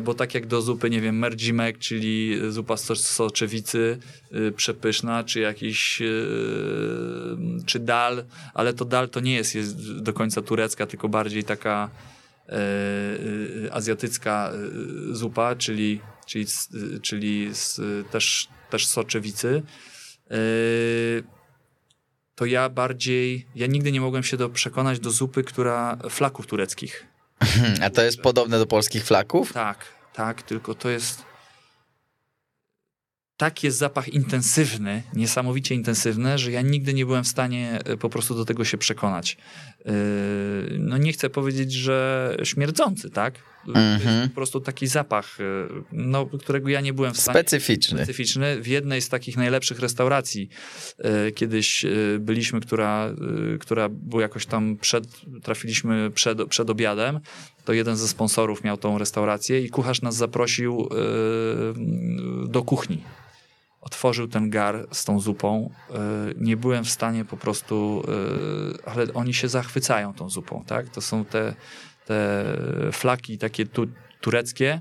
[0.03, 3.99] bo tak jak do zupy, nie wiem, merdzimek, czyli zupa z soczewicy,
[4.35, 8.25] y, przepyszna, czy jakiś, y, czy dal,
[8.55, 11.91] ale to dal to nie jest, jest do końca turecka, tylko bardziej taka
[12.49, 12.59] e,
[13.65, 14.53] y, azjatycka
[15.11, 16.47] zupa, czyli, czyli,
[17.03, 17.81] czyli z,
[18.11, 19.63] też, też soczewicy.
[20.31, 20.37] E,
[22.35, 27.16] to ja bardziej, ja nigdy nie mogłem się do, przekonać do zupy, która flaków tureckich
[27.85, 29.53] A to jest podobne do polskich flaków?
[29.53, 31.27] Tak, tak, tylko to jest
[33.37, 38.09] tak jest zapach intensywny, niesamowicie intensywny, że ja nigdy nie byłem w stanie e, po
[38.09, 39.37] prostu do tego się przekonać.
[40.79, 43.35] No nie chcę powiedzieć, że śmierdzący, tak?
[43.67, 44.29] Mm-hmm.
[44.29, 45.45] po prostu taki zapach, e,
[45.93, 47.41] no, którego ja nie byłem w stanie...
[47.41, 47.99] Specyficzny.
[47.99, 48.61] Specyficzny.
[48.61, 50.49] W jednej z takich najlepszych restauracji
[51.35, 51.87] kiedyś
[52.19, 53.15] byliśmy, która,
[53.61, 55.05] która była jakoś tam przed,
[55.43, 57.21] trafiliśmy przed, przed obiadem,
[57.65, 60.89] to jeden ze sponsorów miał tą restaurację i kucharz nas zaprosił
[62.49, 63.03] do kuchni
[63.87, 65.99] otworzył ten gar z tą zupą, e,
[66.37, 68.03] nie byłem w stanie po prostu,
[68.85, 70.89] e, ale oni się zachwycają tą zupą, tak?
[70.89, 71.55] To są te,
[72.07, 72.45] te
[72.93, 73.87] flaki takie tu,
[74.21, 74.81] tureckie.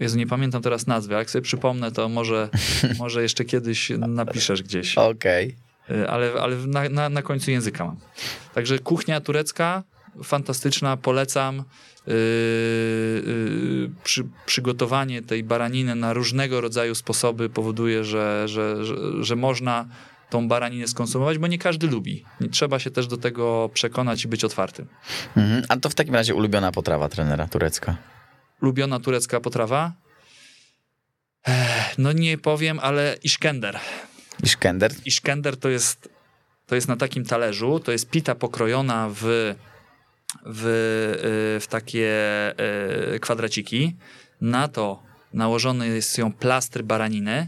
[0.00, 2.48] Jezu, nie pamiętam teraz nazwy, jak sobie przypomnę, to może,
[2.98, 4.98] może jeszcze kiedyś napiszesz gdzieś.
[4.98, 5.56] Okej.
[5.86, 5.98] Okay.
[5.98, 7.96] E, ale, ale na, na, na końcu języka mam.
[8.54, 9.82] Także kuchnia turecka,
[10.24, 11.64] fantastyczna, polecam.
[12.06, 12.12] Yy,
[13.26, 19.88] yy, przy, przygotowanie tej baraniny na różnego rodzaju sposoby powoduje, że, że, że, że można
[20.30, 22.24] tą baraninę skonsumować, bo nie każdy lubi.
[22.50, 24.86] Trzeba się też do tego przekonać i być otwartym.
[25.36, 25.62] Mhm.
[25.68, 27.96] A to w takim razie ulubiona potrawa trenera turecka?
[28.62, 29.92] Ulubiona turecka potrawa?
[31.98, 33.78] No nie powiem, ale iszkender.
[34.42, 34.92] Iszkender?
[35.04, 36.08] Iszkender to jest,
[36.66, 39.54] to jest na takim talerzu, to jest pita pokrojona w
[40.46, 40.64] w,
[41.56, 42.10] y, w takie
[43.14, 43.96] y, kwadraciki.
[44.40, 45.02] Na to
[45.32, 47.46] nałożony jest ją plastr baraniny.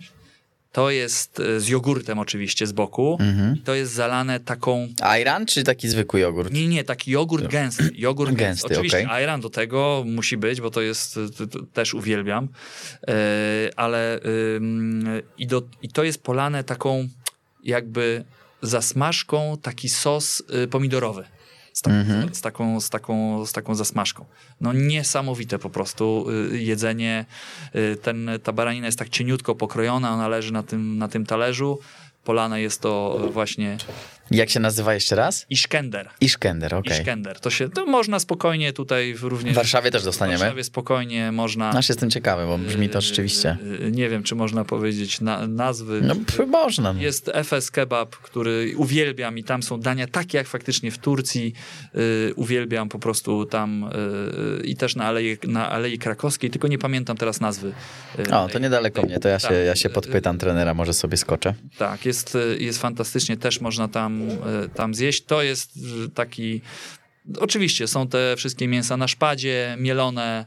[0.73, 3.17] To jest y, z jogurtem oczywiście z boku.
[3.21, 3.57] Mhm.
[3.65, 4.89] To jest zalane taką...
[5.01, 6.53] Ayran czy taki zwykły jogurt?
[6.53, 7.91] Nie, nie, taki jogurt gęsty.
[7.95, 8.67] Jogurt gęsty, gęsty.
[8.67, 9.13] Oczywiście okay.
[9.13, 12.49] ayran do tego musi być, bo to jest, to, to też uwielbiam.
[13.77, 14.21] ale
[15.39, 17.09] i, do, i to jest polane taką
[17.65, 18.25] jakby
[18.63, 21.25] zasmażką, taki sos pomidorowy
[21.79, 22.35] z, tak, mhm.
[22.35, 24.25] z, taką, z, taką, z taką zasmażką.
[24.61, 27.25] No niesamowite po prostu y, jedzenie.
[27.75, 31.79] Y, ten, ta baranina jest tak cieniutko pokrojona, ona leży na tym, na tym talerzu.
[32.25, 33.77] Polane jest to właśnie
[34.31, 35.47] jak się nazywa jeszcze raz?
[35.51, 36.11] Iszkender.
[36.21, 36.93] Iszkender, okej.
[36.93, 36.99] Okay.
[36.99, 37.41] Iszkender.
[37.41, 39.53] To się, to można spokojnie tutaj również...
[39.53, 40.39] W Warszawie też dostaniemy?
[40.39, 41.71] W Warszawie spokojnie można...
[41.71, 43.57] Aż jestem ciekawy, bo brzmi to rzeczywiście.
[43.81, 46.01] Yy, nie wiem, czy można powiedzieć na, nazwy.
[46.03, 46.15] No,
[46.47, 46.95] można.
[46.99, 51.53] Jest FS Kebab, który uwielbiam i tam są dania takie jak faktycznie w Turcji.
[51.95, 53.91] Yy, uwielbiam po prostu tam
[54.59, 57.73] yy, i też na Alei, na Alei Krakowskiej, tylko nie pamiętam teraz nazwy.
[58.19, 61.55] Yy, o, to niedaleko mnie, to ja się, ja się podpytam trenera, może sobie skoczę.
[61.79, 65.25] Tak, jest, jest fantastycznie, też można tam E, tam, zjeść.
[65.25, 65.79] To jest
[66.15, 66.61] taki
[67.41, 70.45] Oczywiście są te wszystkie mięsa na szpadzie, mielone,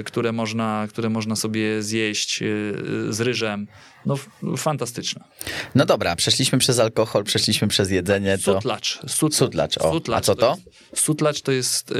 [0.00, 2.74] y, które, można, które można sobie zjeść y,
[3.08, 3.66] z ryżem.
[4.06, 4.16] No
[4.56, 5.24] fantastyczne.
[5.74, 8.38] No dobra, przeszliśmy przez alkohol, przeszliśmy przez jedzenie.
[8.38, 8.54] To...
[8.54, 9.00] Sutlacz.
[9.06, 9.34] Sutlacz.
[9.34, 9.78] Sutlacz.
[9.78, 10.18] O, Sutlacz.
[10.18, 10.56] A co to?
[10.56, 11.94] jest, sutlacz to jest, y,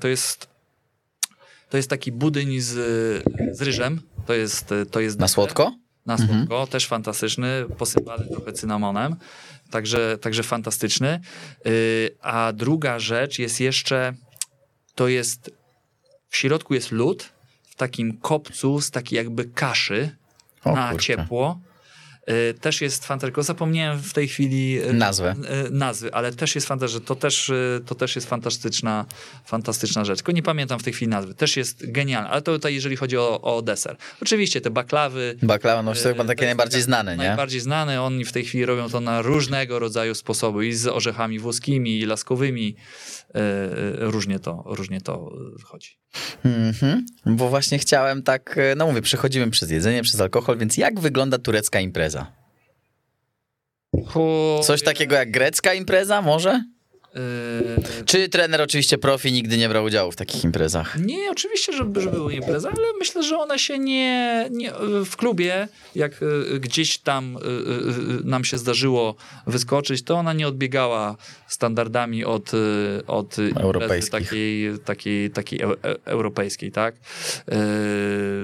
[0.00, 0.48] to jest
[1.70, 2.72] to jest taki budyń z,
[3.56, 4.00] z ryżem.
[4.26, 5.72] To jest, to jest na słodko?
[6.08, 9.16] na słodko, też fantastyczny, posypany trochę cynamonem,
[9.70, 11.20] także, także fantastyczny.
[11.66, 14.14] Y, a druga rzecz jest jeszcze,
[14.94, 15.50] to jest,
[16.28, 17.32] w środku jest lód,
[17.70, 20.16] w takim kopcu z takiej jakby kaszy
[20.64, 21.06] O na kurczę.
[21.06, 21.60] ciepło.
[22.30, 23.42] Y, Też jest fantastyczne.
[23.42, 25.34] Zapomniałem w tej chwili y, Nazwę.
[25.66, 27.06] y, nazwy, ale też jest fantastyczne.
[27.06, 27.52] To też,
[27.86, 29.04] to też jest fantastyczna,
[29.44, 30.18] fantastyczna rzecz.
[30.18, 31.34] Tylko nie pamiętam w tej chwili nazwy.
[31.34, 33.96] Też jest genialne, ale to tutaj jeżeli chodzi o, o deser.
[34.22, 35.36] Oczywiście te baklawy.
[35.42, 37.24] Baklawa, no to chyba takie najbardziej znane, nie?
[37.24, 38.02] Najbardziej znane.
[38.02, 42.06] Oni w tej chwili robią to na różnego rodzaju sposoby i z orzechami włoskimi, i
[42.06, 42.76] laskowymi.
[43.36, 45.98] Y, y, Różnie to, różnie to y, chodzi.
[46.44, 51.00] Mhm, bo właśnie chciałem tak, e, no mówię, przechodzimy przez jedzenie, przez alkohol, więc jak
[51.00, 52.32] wygląda turecka impreza?
[54.62, 56.64] Coś takiego jak grecka impreza może?
[57.16, 60.98] Y, Czy trener oczywiście profi nigdy nie brał udziału w takich imprezach?
[61.00, 64.72] Nie, oczywiście, że, że były imprezy, ale myślę, że ona się nie, nie
[65.04, 67.42] w klubie, jak y, gdzieś tam y, y,
[68.20, 69.14] y, nam się zdarzyło
[69.46, 71.16] wyskoczyć, to ona nie odbiegała
[71.48, 73.36] standardami od, y, od
[74.10, 76.94] takiej, takiej, takiej e- europejskiej, tak?
[76.94, 76.98] Y,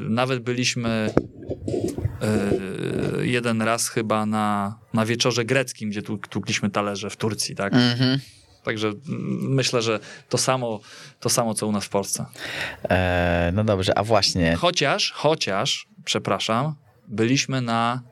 [0.00, 1.10] Nawet byliśmy
[3.20, 7.72] y, jeden raz chyba na, na wieczorze greckim, gdzie tu, tłukliśmy talerze w Turcji, tak?
[7.72, 8.18] Mhm.
[8.64, 8.92] Także
[9.40, 10.80] myślę, że to samo,
[11.20, 12.26] to samo, co u nas w Polsce.
[12.90, 16.74] E, no dobrze, a właśnie, Chociaż, chociaż, przepraszam,
[17.08, 18.02] byliśmy na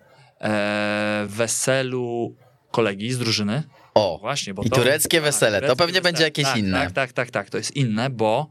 [0.41, 2.37] e, weselu
[2.71, 3.63] kolegi z drużyny.
[3.95, 6.27] o, Właśnie, bo i to, tureckie wesele, to tureckie pewnie będzie wesele.
[6.27, 6.79] jakieś tak, inne.
[6.79, 8.51] Tak, tak, tak, tak, to jest inne, bo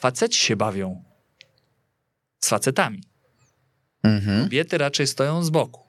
[0.00, 1.04] faceci się bawią
[2.40, 3.02] z facetami.
[4.02, 4.44] Mhm.
[4.44, 5.83] Kobiety raczej stoją z boku.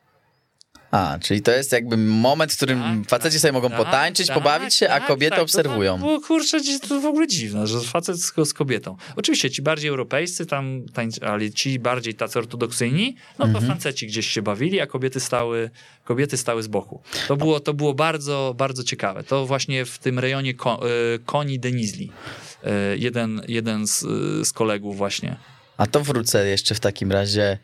[0.92, 4.28] A, czyli to jest jakby moment, w którym Tak, faceci tak, sobie mogą tak, potańczyć,
[4.28, 5.40] tak, pobawić się, a tak, kobiety tak.
[5.40, 5.98] Obserwują.
[5.98, 6.60] było, kurczę,
[6.90, 8.98] to w ogóle dziwne, że facet z, z kobietą.
[9.16, 14.28] Oczywiście ci bardziej europejscy tam tańczy, ale ci bardziej tacy ortodoksyjni, no to faceci gdzieś
[14.28, 15.70] się bawili, a kobiety stały,
[16.04, 17.02] kobiety stały z boku.
[17.28, 19.24] To było, to było bardzo, bardzo ciekawe.
[19.24, 20.82] To właśnie w tym rejonie ko,
[21.16, 22.12] y, koni Denizli.
[22.64, 24.00] Y, jeden, jeden z,
[24.48, 25.36] z kolegów właśnie.
[25.78, 27.58] A to wrócę jeszcze w takim razie.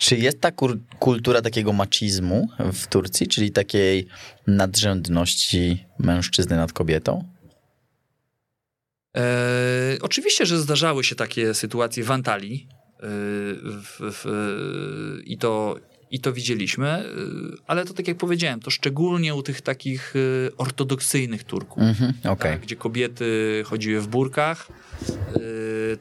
[0.00, 4.06] Czy jest ta kur- kultura takiego maczizmu w Turcji, czyli takiej
[4.46, 7.24] nadrzędności mężczyzny nad kobietą?
[9.16, 9.22] E,
[10.02, 14.24] oczywiście, że zdarzały się takie sytuacje w Antalii e, w, w,
[15.24, 15.76] i, to,
[16.10, 17.04] i to widzieliśmy, e,
[17.66, 21.82] ale to tak jak powiedziałem, to szczególnie u tych takich e, ortodoksyjnych Turków.
[21.82, 22.52] Mhm, okej.
[22.52, 24.68] Tak, gdzie kobiety chodziły w burkach,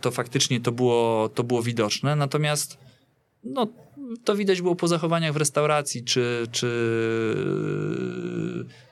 [0.01, 2.15] to faktycznie to było, to było widoczne.
[2.15, 2.77] Natomiast
[3.43, 3.67] no,
[4.24, 6.70] to widać było po zachowaniach w restauracji, czy, czy,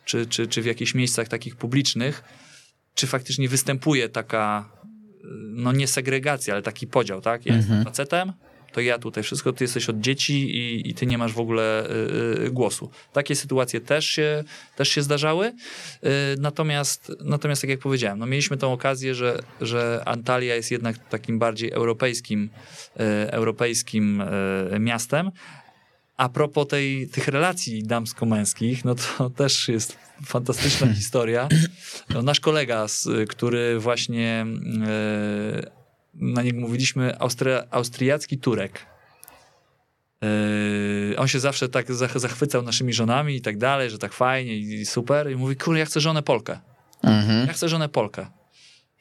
[0.06, 2.24] czy, czy, czy w jakichś miejscach takich publicznych,
[2.94, 4.70] czy faktycznie występuje taka,
[5.50, 7.46] no nie segregacja, ale taki podział, tak?
[7.46, 8.34] Ja jestem facetem,
[8.78, 11.90] to ja tutaj wszystko, ty jesteś od dzieci i, i ty nie masz w ogóle
[11.90, 12.90] y, y, głosu.
[13.14, 14.44] Takie sytuacje też się,
[14.76, 15.48] też się zdarzały.
[15.48, 15.54] Y,
[16.40, 21.40] natomiast, natomiast, tak jak powiedziałem, no mieliśmy tą okazję, że, że Antalya jest jednak takim
[21.40, 22.50] bardziej europejskim,
[23.00, 25.32] y, europejskim y, miastem.
[26.18, 31.48] A propos tej, tych relacji damsko-męskich, no to też jest fantastyczna historia.
[32.10, 34.46] No, nasz kolega, z, który właśnie
[36.18, 38.86] na niego mówiliśmy, Austria, austriacki Turek.
[40.24, 44.58] E, on się zawsze tak zach- zachwycał naszymi żonami i tak dalej, że tak fajnie
[44.58, 45.32] i super.
[45.32, 46.60] I mówi, kurde, ja chcę żonę Polkę.
[47.04, 47.48] Mhm.
[47.48, 48.28] Ja chcę żonę Polkę.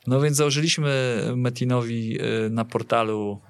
[0.07, 3.41] No więc założyliśmy Metinowi e, na portalu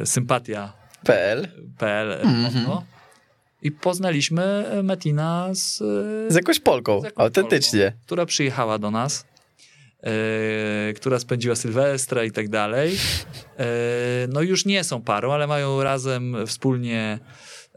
[0.00, 0.72] e, sympatia
[1.04, 2.12] PL PL.
[2.12, 2.64] Mhm.
[2.64, 2.84] No.
[3.62, 5.76] I poznaliśmy Metina z,
[6.32, 7.80] z jakąś Polką, z autentycznie.
[7.82, 9.29] Polką, która przyjechała do nas, e,
[10.96, 12.96] która spędziła Sylwestra i tak dalej.
[13.58, 13.66] E,
[14.28, 17.18] no już nie są parą, ale mają razem wspólnie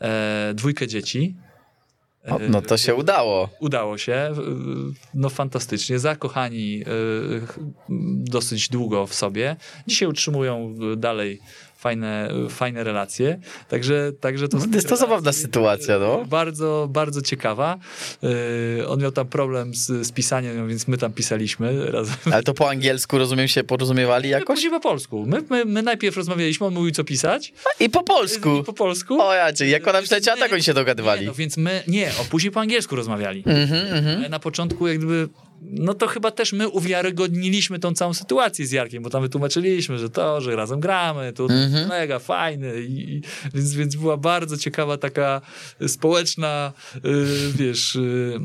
[0.01, 1.35] e, dwójkę dzieci.
[2.27, 3.49] O, no to się udało.
[3.59, 4.33] Udało się, e,
[5.13, 6.85] no fantastycznie, zakochani e,
[8.31, 9.55] dosyć długo w sobie.
[9.87, 11.41] Dzisiaj utrzymują dalej
[11.83, 14.57] fajne, fajne relacje, także, także to...
[14.57, 16.25] No, jest to zabawna sytuacja, no.
[16.25, 17.77] Bardzo, bardzo ciekawa.
[18.79, 22.15] E, On miał tam problem z, z pisaniem, więc my tam pisaliśmy razem.
[22.33, 24.55] Ale to po angielsku, rozumiem, się porozumiewali My jakoś?
[24.55, 25.25] później po polsku.
[25.27, 27.53] My, my, my najpierw rozmawialiśmy, on mówił co pisać.
[27.79, 28.57] I po polsku.
[28.57, 29.21] I po polsku.
[29.21, 31.25] O ja, czyli jak ona Więc przyleciała, tak oni się Nie, dogadywali.
[31.25, 33.43] no więc my, nie, o później po angielsku rozmawiali.
[33.45, 34.17] Mhm, mhm.
[34.17, 35.29] Ale na początku jak gdyby,
[35.65, 40.09] no to chyba też my uwiarygodniliśmy tą całą sytuację z Jarkiem, bo tam wytłumaczyliśmy, że
[40.09, 41.87] to, że razem gramy, to Mhm.
[41.89, 43.21] mega fajne i, i,
[43.53, 45.41] więc, więc była bardzo ciekawa taka
[45.87, 47.01] społeczna, y,
[47.55, 48.39] wiesz, y,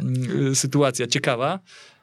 [0.51, 1.59] y, sytuacja, ciekawa.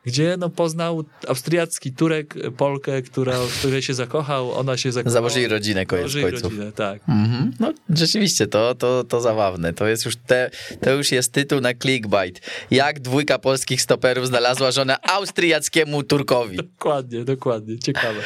[0.05, 5.13] Gdzie no, poznał austriacki Turek, Polkę, która, w której się zakochał, ona się zakochała.
[5.13, 6.43] Założyli rodzinę koniec Założyli końców.
[6.43, 7.01] rodzinę, tak.
[7.09, 7.51] Mhm.
[7.59, 9.73] No rzeczywiście, to, to, to zabawne.
[9.73, 10.51] To jest już te,
[10.81, 12.41] to już jest tytuł na clickbait.
[12.71, 16.57] Jak dwójka polskich stoperów znalazła żonę austriackiemu Turkowi.
[16.57, 18.19] Dokładnie, dokładnie, ciekawe.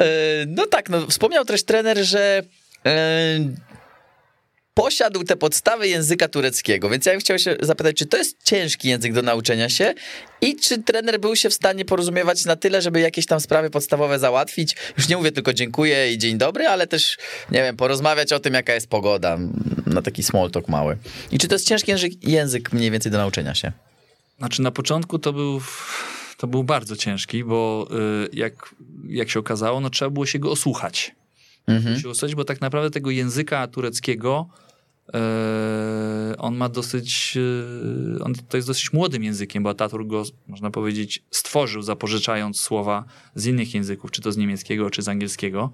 [0.00, 0.06] E,
[0.46, 2.42] No tak, no, wspomniał też trener, że
[2.86, 3.38] e,
[4.74, 8.88] posiadł te podstawy języka tureckiego, więc ja bym chciał się zapytać, czy to jest ciężki
[8.88, 9.94] język do nauczenia się
[10.40, 14.18] i czy trener był się w stanie porozumiewać na tyle, żeby jakieś tam sprawy podstawowe
[14.18, 14.76] załatwić?
[14.98, 17.18] Już nie mówię tylko dziękuję i dzień dobry, ale też,
[17.50, 19.38] nie wiem, porozmawiać o tym, jaka jest pogoda,
[19.86, 20.96] na taki small talk mały.
[21.32, 23.72] I czy to jest ciężki język, język mniej więcej do nauczenia się?
[24.38, 25.60] Znaczy na początku to był,
[26.36, 27.88] to był bardzo ciężki, bo
[28.24, 28.74] y, jak,
[29.08, 31.14] jak się okazało, no trzeba było się go osłuchać.
[31.66, 32.00] Mhm.
[32.00, 34.48] Się osłuchać, bo tak naprawdę tego języka tureckiego
[36.38, 41.22] on ma dosyć, y, on to jest dosyć młodym językiem, bo Ataturk go, można powiedzieć,
[41.30, 45.70] stworzył zapożyczając słowa z innych języków, czy to z niemieckiego, czy z angielskiego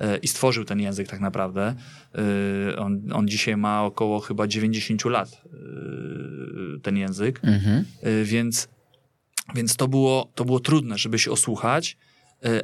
[0.00, 1.74] y, i stworzył ten język tak naprawdę.
[2.78, 5.42] On, on dzisiaj ma około chyba 90 lat,
[6.82, 7.40] ten język.
[7.44, 7.84] Mhm.
[8.24, 8.68] Więc,
[9.54, 11.96] więc to, było, to było trudne, żeby się osłuchać,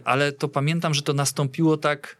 [0.04, 2.16] ale to pamiętam, że to nastąpiło tak,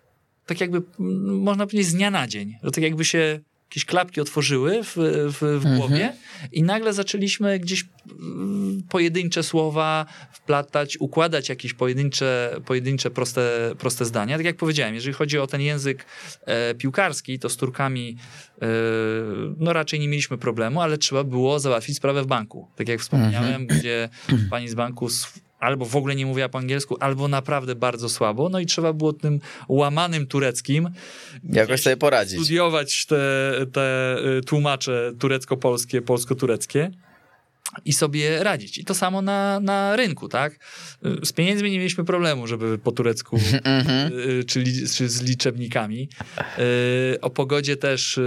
[0.47, 0.83] tak jakby,
[1.29, 2.55] można powiedzieć, z dnia na dzień.
[2.63, 3.41] Że tak jakby się
[3.73, 4.97] jakieś klapki otworzyły w,
[5.41, 6.13] w, w głowie
[6.53, 14.37] i nagle zaczęliśmy gdzieś mm, pojedyncze słowa wplatać, układać jakieś pojedyncze, pojedyncze proste, proste zdania.
[14.37, 16.07] Tak jak powiedziałem, jeżeli chodzi o ten język
[16.47, 18.17] e, piłkarski, to z Turkami
[18.63, 18.67] e,
[19.57, 22.69] no raczej nie mieliśmy problemu, ale trzeba było załatwić sprawę w banku.
[22.77, 24.09] Tak jak wspomniałem, gdzie
[24.51, 25.09] pani z banku
[25.63, 29.13] albo w ogóle nie mówiła po angielsku, albo naprawdę bardzo słabo, no i trzeba było
[29.13, 30.89] tym łamanym tureckim
[31.53, 32.41] Jakoś sobie poradzić.
[32.41, 36.91] studiować te, te y, tłumacze turecko-polskie, polsko-tureckie
[37.85, 38.79] i sobie radzić.
[38.79, 40.53] I to samo na, na rynku, tak?
[41.23, 44.13] Y, Z pieniędzmi nie mieliśmy problemu, żeby po turecku, Mhm.
[44.41, 46.09] y, czy, li, czy z liczebnikami.
[47.15, 48.23] Y, O pogodzie też, y,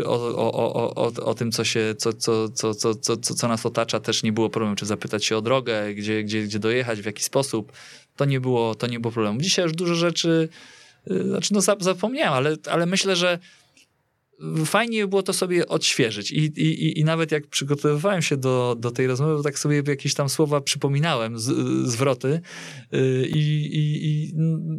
[0.00, 3.48] y, o, o, o, o, o tym, co się, co, co, co, co, co, co,
[3.48, 7.00] nas otacza, też nie było problemu, czy zapytać się o drogę, gdzie, gdzie, gdzie dojechać,
[7.02, 7.72] w jaki sposób.
[8.16, 9.40] To nie było, to nie było problemu.
[9.40, 10.48] Dzisiaj już dużo rzeczy,
[11.10, 13.38] y, znaczy no zap- zapomniałem, ale, ale myślę, że
[14.64, 16.30] fajnie było to sobie odświeżyć.
[16.32, 20.14] I, i, i- nawet jak przygotowywałem się do, do tej rozmowy, to tak sobie jakieś
[20.14, 21.44] tam słowa przypominałem, z,
[21.88, 22.40] zwroty
[22.94, 24.32] y, i, i, i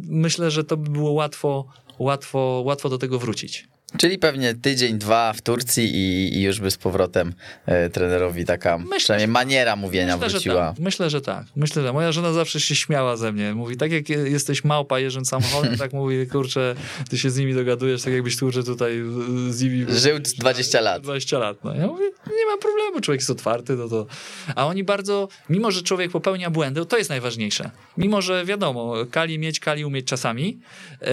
[0.08, 1.66] myślę, że to by było łatwo,
[1.98, 3.68] łatwo, łatwo do tego wrócić.
[3.98, 7.32] Czyli pewnie tydzień, dwa w Turcji i, i już by z powrotem
[7.66, 10.54] e, trenerowi taka Myślę, przynajmniej maniera mówienia Myślę, że wróciła.
[10.68, 10.78] tak.
[10.78, 11.46] Myślę, że tak.
[11.56, 13.54] Myślę, że moja żona zawsze się śmiała ze mnie.
[13.54, 16.74] Mówi, tak jak jesteś małpa jeżdżąc samochodem, tak mówi, kurczę,
[17.10, 19.02] ty się z nimi dogadujesz, tak jakbyś kurczę tutaj
[19.50, 19.86] z nimi...
[19.88, 21.02] Żył 20 lat.
[21.02, 21.64] 20 lat.
[21.64, 21.74] No.
[21.74, 24.06] Ja mówię, nie ma problemu, człowiek jest otwarty, no to...
[24.54, 27.70] A oni bardzo, mimo że człowiek popełnia błędy, to jest najważniejsze.
[27.96, 30.60] Mimo, że wiadomo, kali mieć, kali umieć czasami,
[31.00, 31.06] e,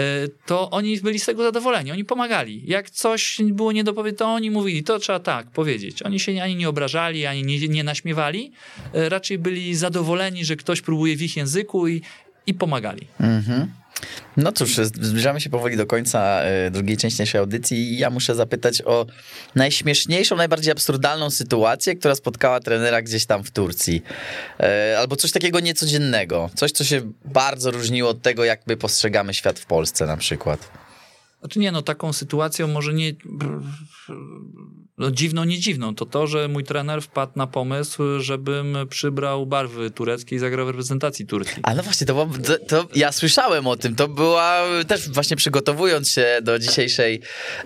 [0.45, 2.66] to oni byli z tego zadowoleni, oni pomagali.
[2.68, 3.84] Jak coś było nie
[4.18, 6.03] to oni mówili, to trzeba tak powiedzieć.
[6.03, 8.51] Oni się ani nie obrażali, ani nie, nie naśmiewali,
[8.93, 12.01] e, raczej byli zadowoleni, że ktoś próbuje w ich języku i,
[12.47, 13.07] i pomagali.
[13.20, 13.72] Mhm.
[14.38, 18.36] No cóż, zbliżamy się powoli do końca e, drugiej części naszej audycji i ja muszę
[18.36, 19.05] zapytać o
[19.55, 24.03] najśmieszniejszą, najbardziej absurdalną sytuację, która spotkała trenera gdzieś tam w Turcji.
[24.59, 26.49] E, Albo coś takiego niecodziennego.
[26.55, 30.86] Coś, co się bardzo różniło od tego, jak my postrzegamy świat w Polsce na przykład.
[31.39, 33.13] Znaczy nie, no taką sytuacją może nie...
[34.97, 35.95] No dziwną, nie dziwną.
[35.95, 40.69] To to, że mój trener wpadł na pomysł, żebym przybrał barwy tureckie i zagrał w
[40.69, 41.63] reprezentacji Turcji.
[41.63, 43.95] A no właśnie, to, to, to ja słyszałem o tym.
[43.95, 47.21] To była też właśnie przygotowując się do dzisiejszej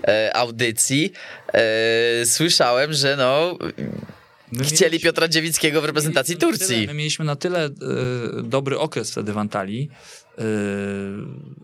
[0.07, 1.11] e, audycji,
[1.53, 3.57] e, słyszałem, że no
[4.51, 6.67] My chcieli Piotra Dziewickiego w reprezentacji Turcji.
[6.67, 7.71] Tyle, my mieliśmy na tyle e,
[8.43, 9.89] dobry okres wtedy w Antalii,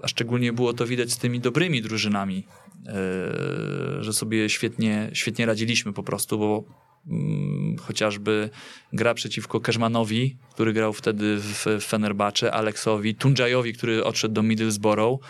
[0.02, 2.44] a szczególnie było to widać z tymi dobrymi drużynami,
[2.88, 6.64] e, że sobie świetnie, świetnie radziliśmy po prostu, bo
[7.08, 8.50] mm, chociażby
[8.94, 15.26] gra przeciwko Kerzmanowi, który grał wtedy w Fenerbahce, Aleksowi, Tunjajowi, który odszedł do Middlesbrough,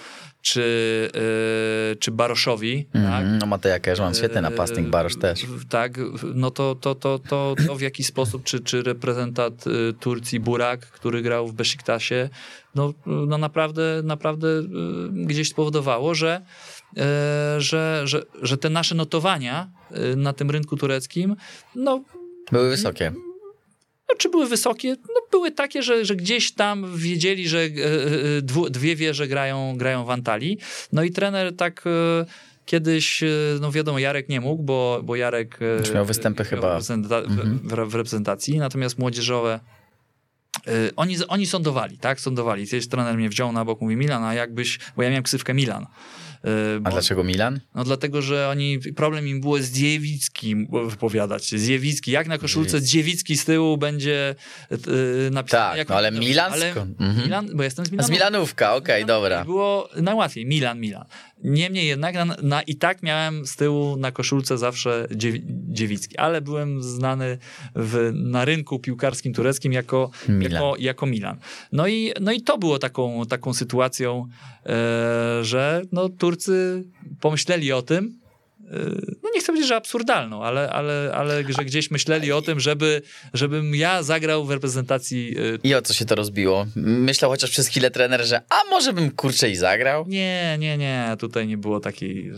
[0.51, 1.09] czy,
[1.91, 3.01] e, czy Baroszowi, tak?
[3.01, 5.45] Mhm, no Mateja Kerzman, świetny napastnik, Barosz też.
[5.45, 5.99] W- Tak,
[6.35, 10.79] no to, to, to, to, to w jaki sposób, czy, czy reprezentant y, Turcji Burak,
[10.79, 12.29] który grał w Besiktasie,
[12.75, 14.63] no, no naprawdę, naprawdę y,
[15.11, 16.41] gdzieś spowodowało, że,
[16.97, 17.01] y,
[17.61, 19.69] że, że, że te nasze notowania
[20.13, 21.35] y, na tym rynku tureckim,
[21.75, 22.03] no
[22.51, 23.11] Były wysokie.
[24.09, 24.89] No, czy były wysokie?
[24.89, 29.73] No, były takie, że, że gdzieś tam wiedzieli, że e, e, dwu, dwie wieże grają,
[29.77, 30.57] grają w Antalii.
[30.93, 32.25] No i trener tak e,
[32.65, 33.23] kiedyś,
[33.61, 35.59] no wiadomo, Jarek nie mógł, bo, bo Jarek...
[35.79, 36.79] Już miał występy miał chyba.
[36.79, 37.57] reprezenta- w- Mhm.
[37.63, 39.59] w, w reprezentacji, natomiast młodzieżowe
[40.95, 42.19] oni, oni sądowali, tak?
[42.19, 42.67] Sądowali.
[42.67, 45.85] Kiedyś trener mnie wziął na bok, mówi Milan, a jakbyś, bo ja miałem ksywkę Milan.
[46.43, 47.59] A bo- dlaczego Milan?
[47.75, 50.55] no dlatego, że oni, problem im było Zdziewicki
[50.87, 51.49] wypowiadać.
[51.49, 54.35] Zdziewicki, jak na koszulce Zdziewicki z tyłu będzie
[54.71, 54.77] yy,
[55.31, 55.77] napisane.
[55.77, 56.69] Tak, no ale Milan Ale?
[56.99, 57.23] Mhm.
[57.23, 58.09] Milan, bo jestem z Z Milanu.
[58.11, 59.45] Milanówka, okej, dobra.
[59.45, 61.05] Było najłatwiej, Milan, Milan.
[61.43, 66.41] Niemniej jednak na, na, i tak miałem z tyłu na koszulce zawsze dziewi, Dziewicki, ale
[66.41, 67.37] byłem znany
[67.75, 70.51] w, na rynku piłkarskim tureckim jako Milan.
[70.51, 71.37] Jako, jako Milan.
[71.71, 74.27] No i, no i to było taką, taką sytuacją,
[74.65, 76.83] e, że no, Turcy
[77.21, 78.19] pomyśleli o tym,
[79.23, 83.01] no nie chcę powiedzieć, że absurdalną, ale, ale, ale że gdzieś myśleli o tym, żeby,
[83.33, 86.65] żebym ja zagrał w reprezentacji e, I o co się to rozbiło?
[86.75, 90.05] Myślał chociaż przez chwilę trener, że a może bym kurczę i zagrał?
[90.07, 92.29] Nie, nie, nie, tutaj nie było takiej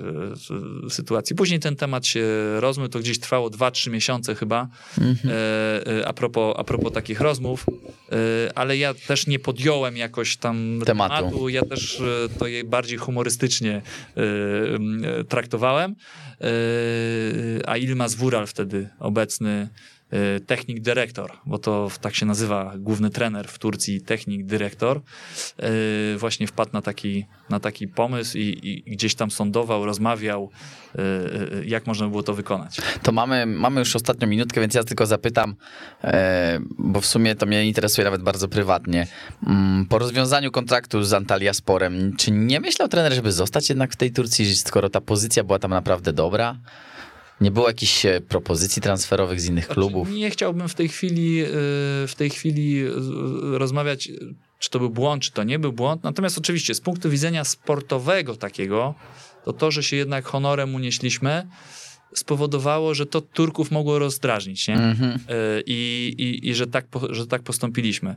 [0.85, 1.35] e, sytuacji.
[1.35, 2.25] Później ten temat się
[2.59, 4.67] rozmył, to gdzieś trwało 2-3 miesiące chyba,
[4.97, 5.17] Mhm.
[5.35, 7.65] e, e, a, propos, a propos takich rozmów,
[8.11, 8.15] e,
[8.55, 11.49] ale ja też nie podjąłem jakoś tam Tematu.
[11.49, 13.81] ja też e, to bardziej humorystycznie
[14.17, 14.21] e,
[15.19, 16.18] e, traktowałem, e,
[17.65, 19.69] a Ilmaz Wural wtedy obecny e,
[20.45, 25.01] technik dyrektor, bo to tak się nazywa główny trener w Turcji, technik dyrektor,
[25.57, 30.49] e, właśnie wpadł na taki, na taki pomysł i, i gdzieś tam sądował, rozmawiał,
[30.95, 31.01] e,
[31.65, 32.77] jak można było to wykonać.
[33.03, 35.55] To mamy, mamy już ostatnią minutkę, więc ja tylko zapytam,
[36.03, 39.07] e, bo w sumie to mnie interesuje nawet bardzo prywatnie.
[39.47, 44.11] Mm, Po rozwiązaniu kontraktu z Antalyasporem, czy nie myślał trener, żeby zostać jednak w tej
[44.11, 46.59] Turcji, skoro ta pozycja była tam naprawdę dobra?
[47.41, 50.07] Nie było jakichś e, propozycji transferowych z innych klubów?
[50.07, 51.47] Znaczy, nie chciałbym w tej chwili, y,
[52.07, 52.91] w tej chwili y,
[53.57, 54.11] rozmawiać,
[54.59, 56.03] czy to był błąd, czy to nie był błąd.
[56.03, 58.95] Natomiast oczywiście z punktu widzenia sportowego takiego,
[59.45, 61.47] to to, że się jednak honorem unieśliśmy,
[62.13, 64.75] spowodowało, że to Turków mogło rozdrażnić, nie?
[64.75, 65.19] Mhm.
[65.65, 68.15] I, i, i że, tak, że tak postąpiliśmy.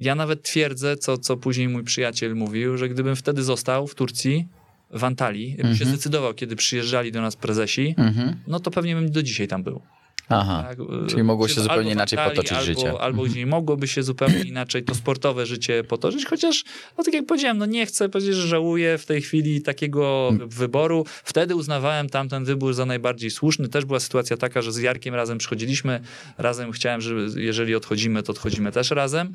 [0.00, 4.48] Ja nawet twierdzę, co, co później mój przyjaciel mówił, że gdybym wtedy został w Turcji,
[4.92, 5.90] w Antalii, bym się Mhm.
[5.90, 8.36] zdecydował, kiedy przyjeżdżali do nas prezesi, Mhm.
[8.46, 9.80] no to pewnie bym do dzisiaj tam był.
[10.28, 10.64] Aha.
[10.68, 10.78] Tak,
[11.10, 12.88] Czyli mogło się zupełnie inaczej Antalii, potoczyć albo, życie.
[13.00, 13.28] Albo Mhm.
[13.30, 16.64] gdzieś mogłoby się zupełnie inaczej to sportowe życie potoczyć, chociaż,
[16.98, 20.48] no tak jak powiedziałem, no nie chcę powiedzieć, że żałuję w tej chwili takiego Mm.
[20.48, 21.04] wyboru.
[21.24, 23.68] Wtedy uznawałem tamten wybór za najbardziej słuszny.
[23.68, 26.00] Też była sytuacja taka, że z Jarkiem razem przychodziliśmy,
[26.38, 29.32] razem chciałem, że jeżeli odchodzimy, to odchodzimy też razem,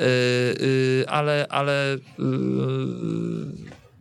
[0.00, 0.06] yy,
[0.66, 2.24] yy, ale, ale yy,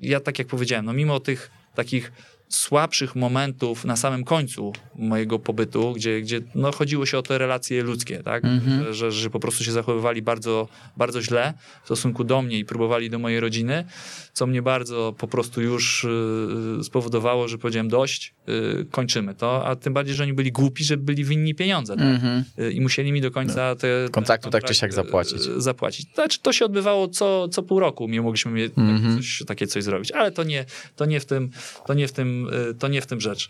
[0.01, 2.11] ja tak jak powiedziałem, no mimo tych takich
[2.49, 7.83] słabszych momentów na samym końcu mojego pobytu, gdzie, gdzie no, chodziło się o te relacje
[7.83, 8.45] ludzkie, tak?
[8.45, 8.93] Mhm.
[8.93, 10.67] Że, że, po prostu się zachowywali bardzo,
[10.97, 13.85] bardzo źle w stosunku do mnie i próbowali do mojej rodziny,
[14.33, 18.33] co mnie bardzo po prostu już y, spowodowało, że powiedziałem dość,
[18.81, 21.95] y, kończymy to, a tym bardziej, że oni byli głupi, że byli winni pieniądze.
[21.97, 22.05] Tak?
[22.05, 22.43] Mhm.
[22.59, 25.41] Y, I musieli mi do końca te, ten Kontraktu tak czy siak zapłacić.
[25.47, 26.13] y, zapłacić.
[26.13, 29.17] Znaczy, to się odbywało co, co pół roku, my mogliśmy Mhm.
[29.17, 31.49] coś, takie coś zrobić, ale to nie, to nie w tym,
[31.87, 33.49] to nie w tym, y, to nie w tym rzecz.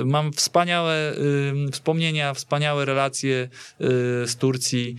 [0.00, 3.48] Y, Mam wspaniałe y, wspomnienia, wspaniałe relacje
[4.26, 4.96] z Turcji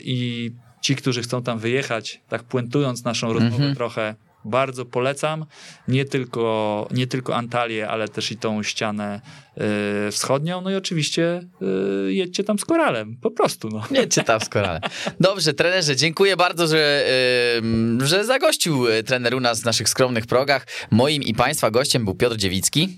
[0.00, 0.50] i
[0.80, 3.74] ci, którzy chcą tam wyjechać, tak puentując naszą rozmowę Mhm.
[3.74, 4.14] trochę,
[4.44, 5.46] bardzo polecam.
[5.88, 9.20] Nie tylko, nie tylko Antalię, ale też i tą ścianę
[10.08, 10.60] y, wschodnią.
[10.60, 11.42] No i oczywiście
[12.08, 13.16] y, jedźcie tam z koralem.
[13.16, 13.68] Po prostu.
[13.68, 13.84] No.
[14.00, 14.80] Nie czytam z korale.
[15.20, 17.04] Dobrze, trenerze, dziękuję bardzo, że,
[18.00, 20.66] yy, że zagościł y, trener u nas w naszych skromnych progach.
[20.90, 22.88] Moim i państwa gościem był Piotr Dziewicki.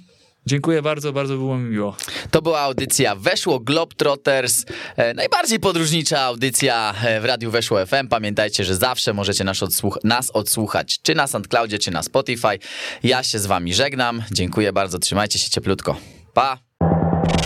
[0.46, 1.96] Dziękuję bardzo, bardzo było mi miło.
[2.30, 4.64] To była audycja Weszło Globetrotters,
[4.96, 8.08] e, najbardziej podróżnicza audycja e, w Radiu Weszło FM.
[8.08, 12.58] Pamiętajcie, że zawsze możecie nas, odsłuch- nas odsłuchać, czy na SoundCloudzie, czy na Spotify.
[13.02, 14.22] Ja się z wami żegnam.
[14.32, 15.96] Dziękuję bardzo, trzymajcie się cieplutko.
[16.34, 16.58] Pa!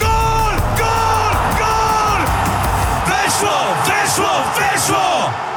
[0.01, 0.57] Gol!
[0.79, 1.35] Gol!
[1.59, 2.23] Gol!
[3.07, 3.59] Weszło!
[3.87, 4.31] Weszło!
[4.59, 5.48] Weszło!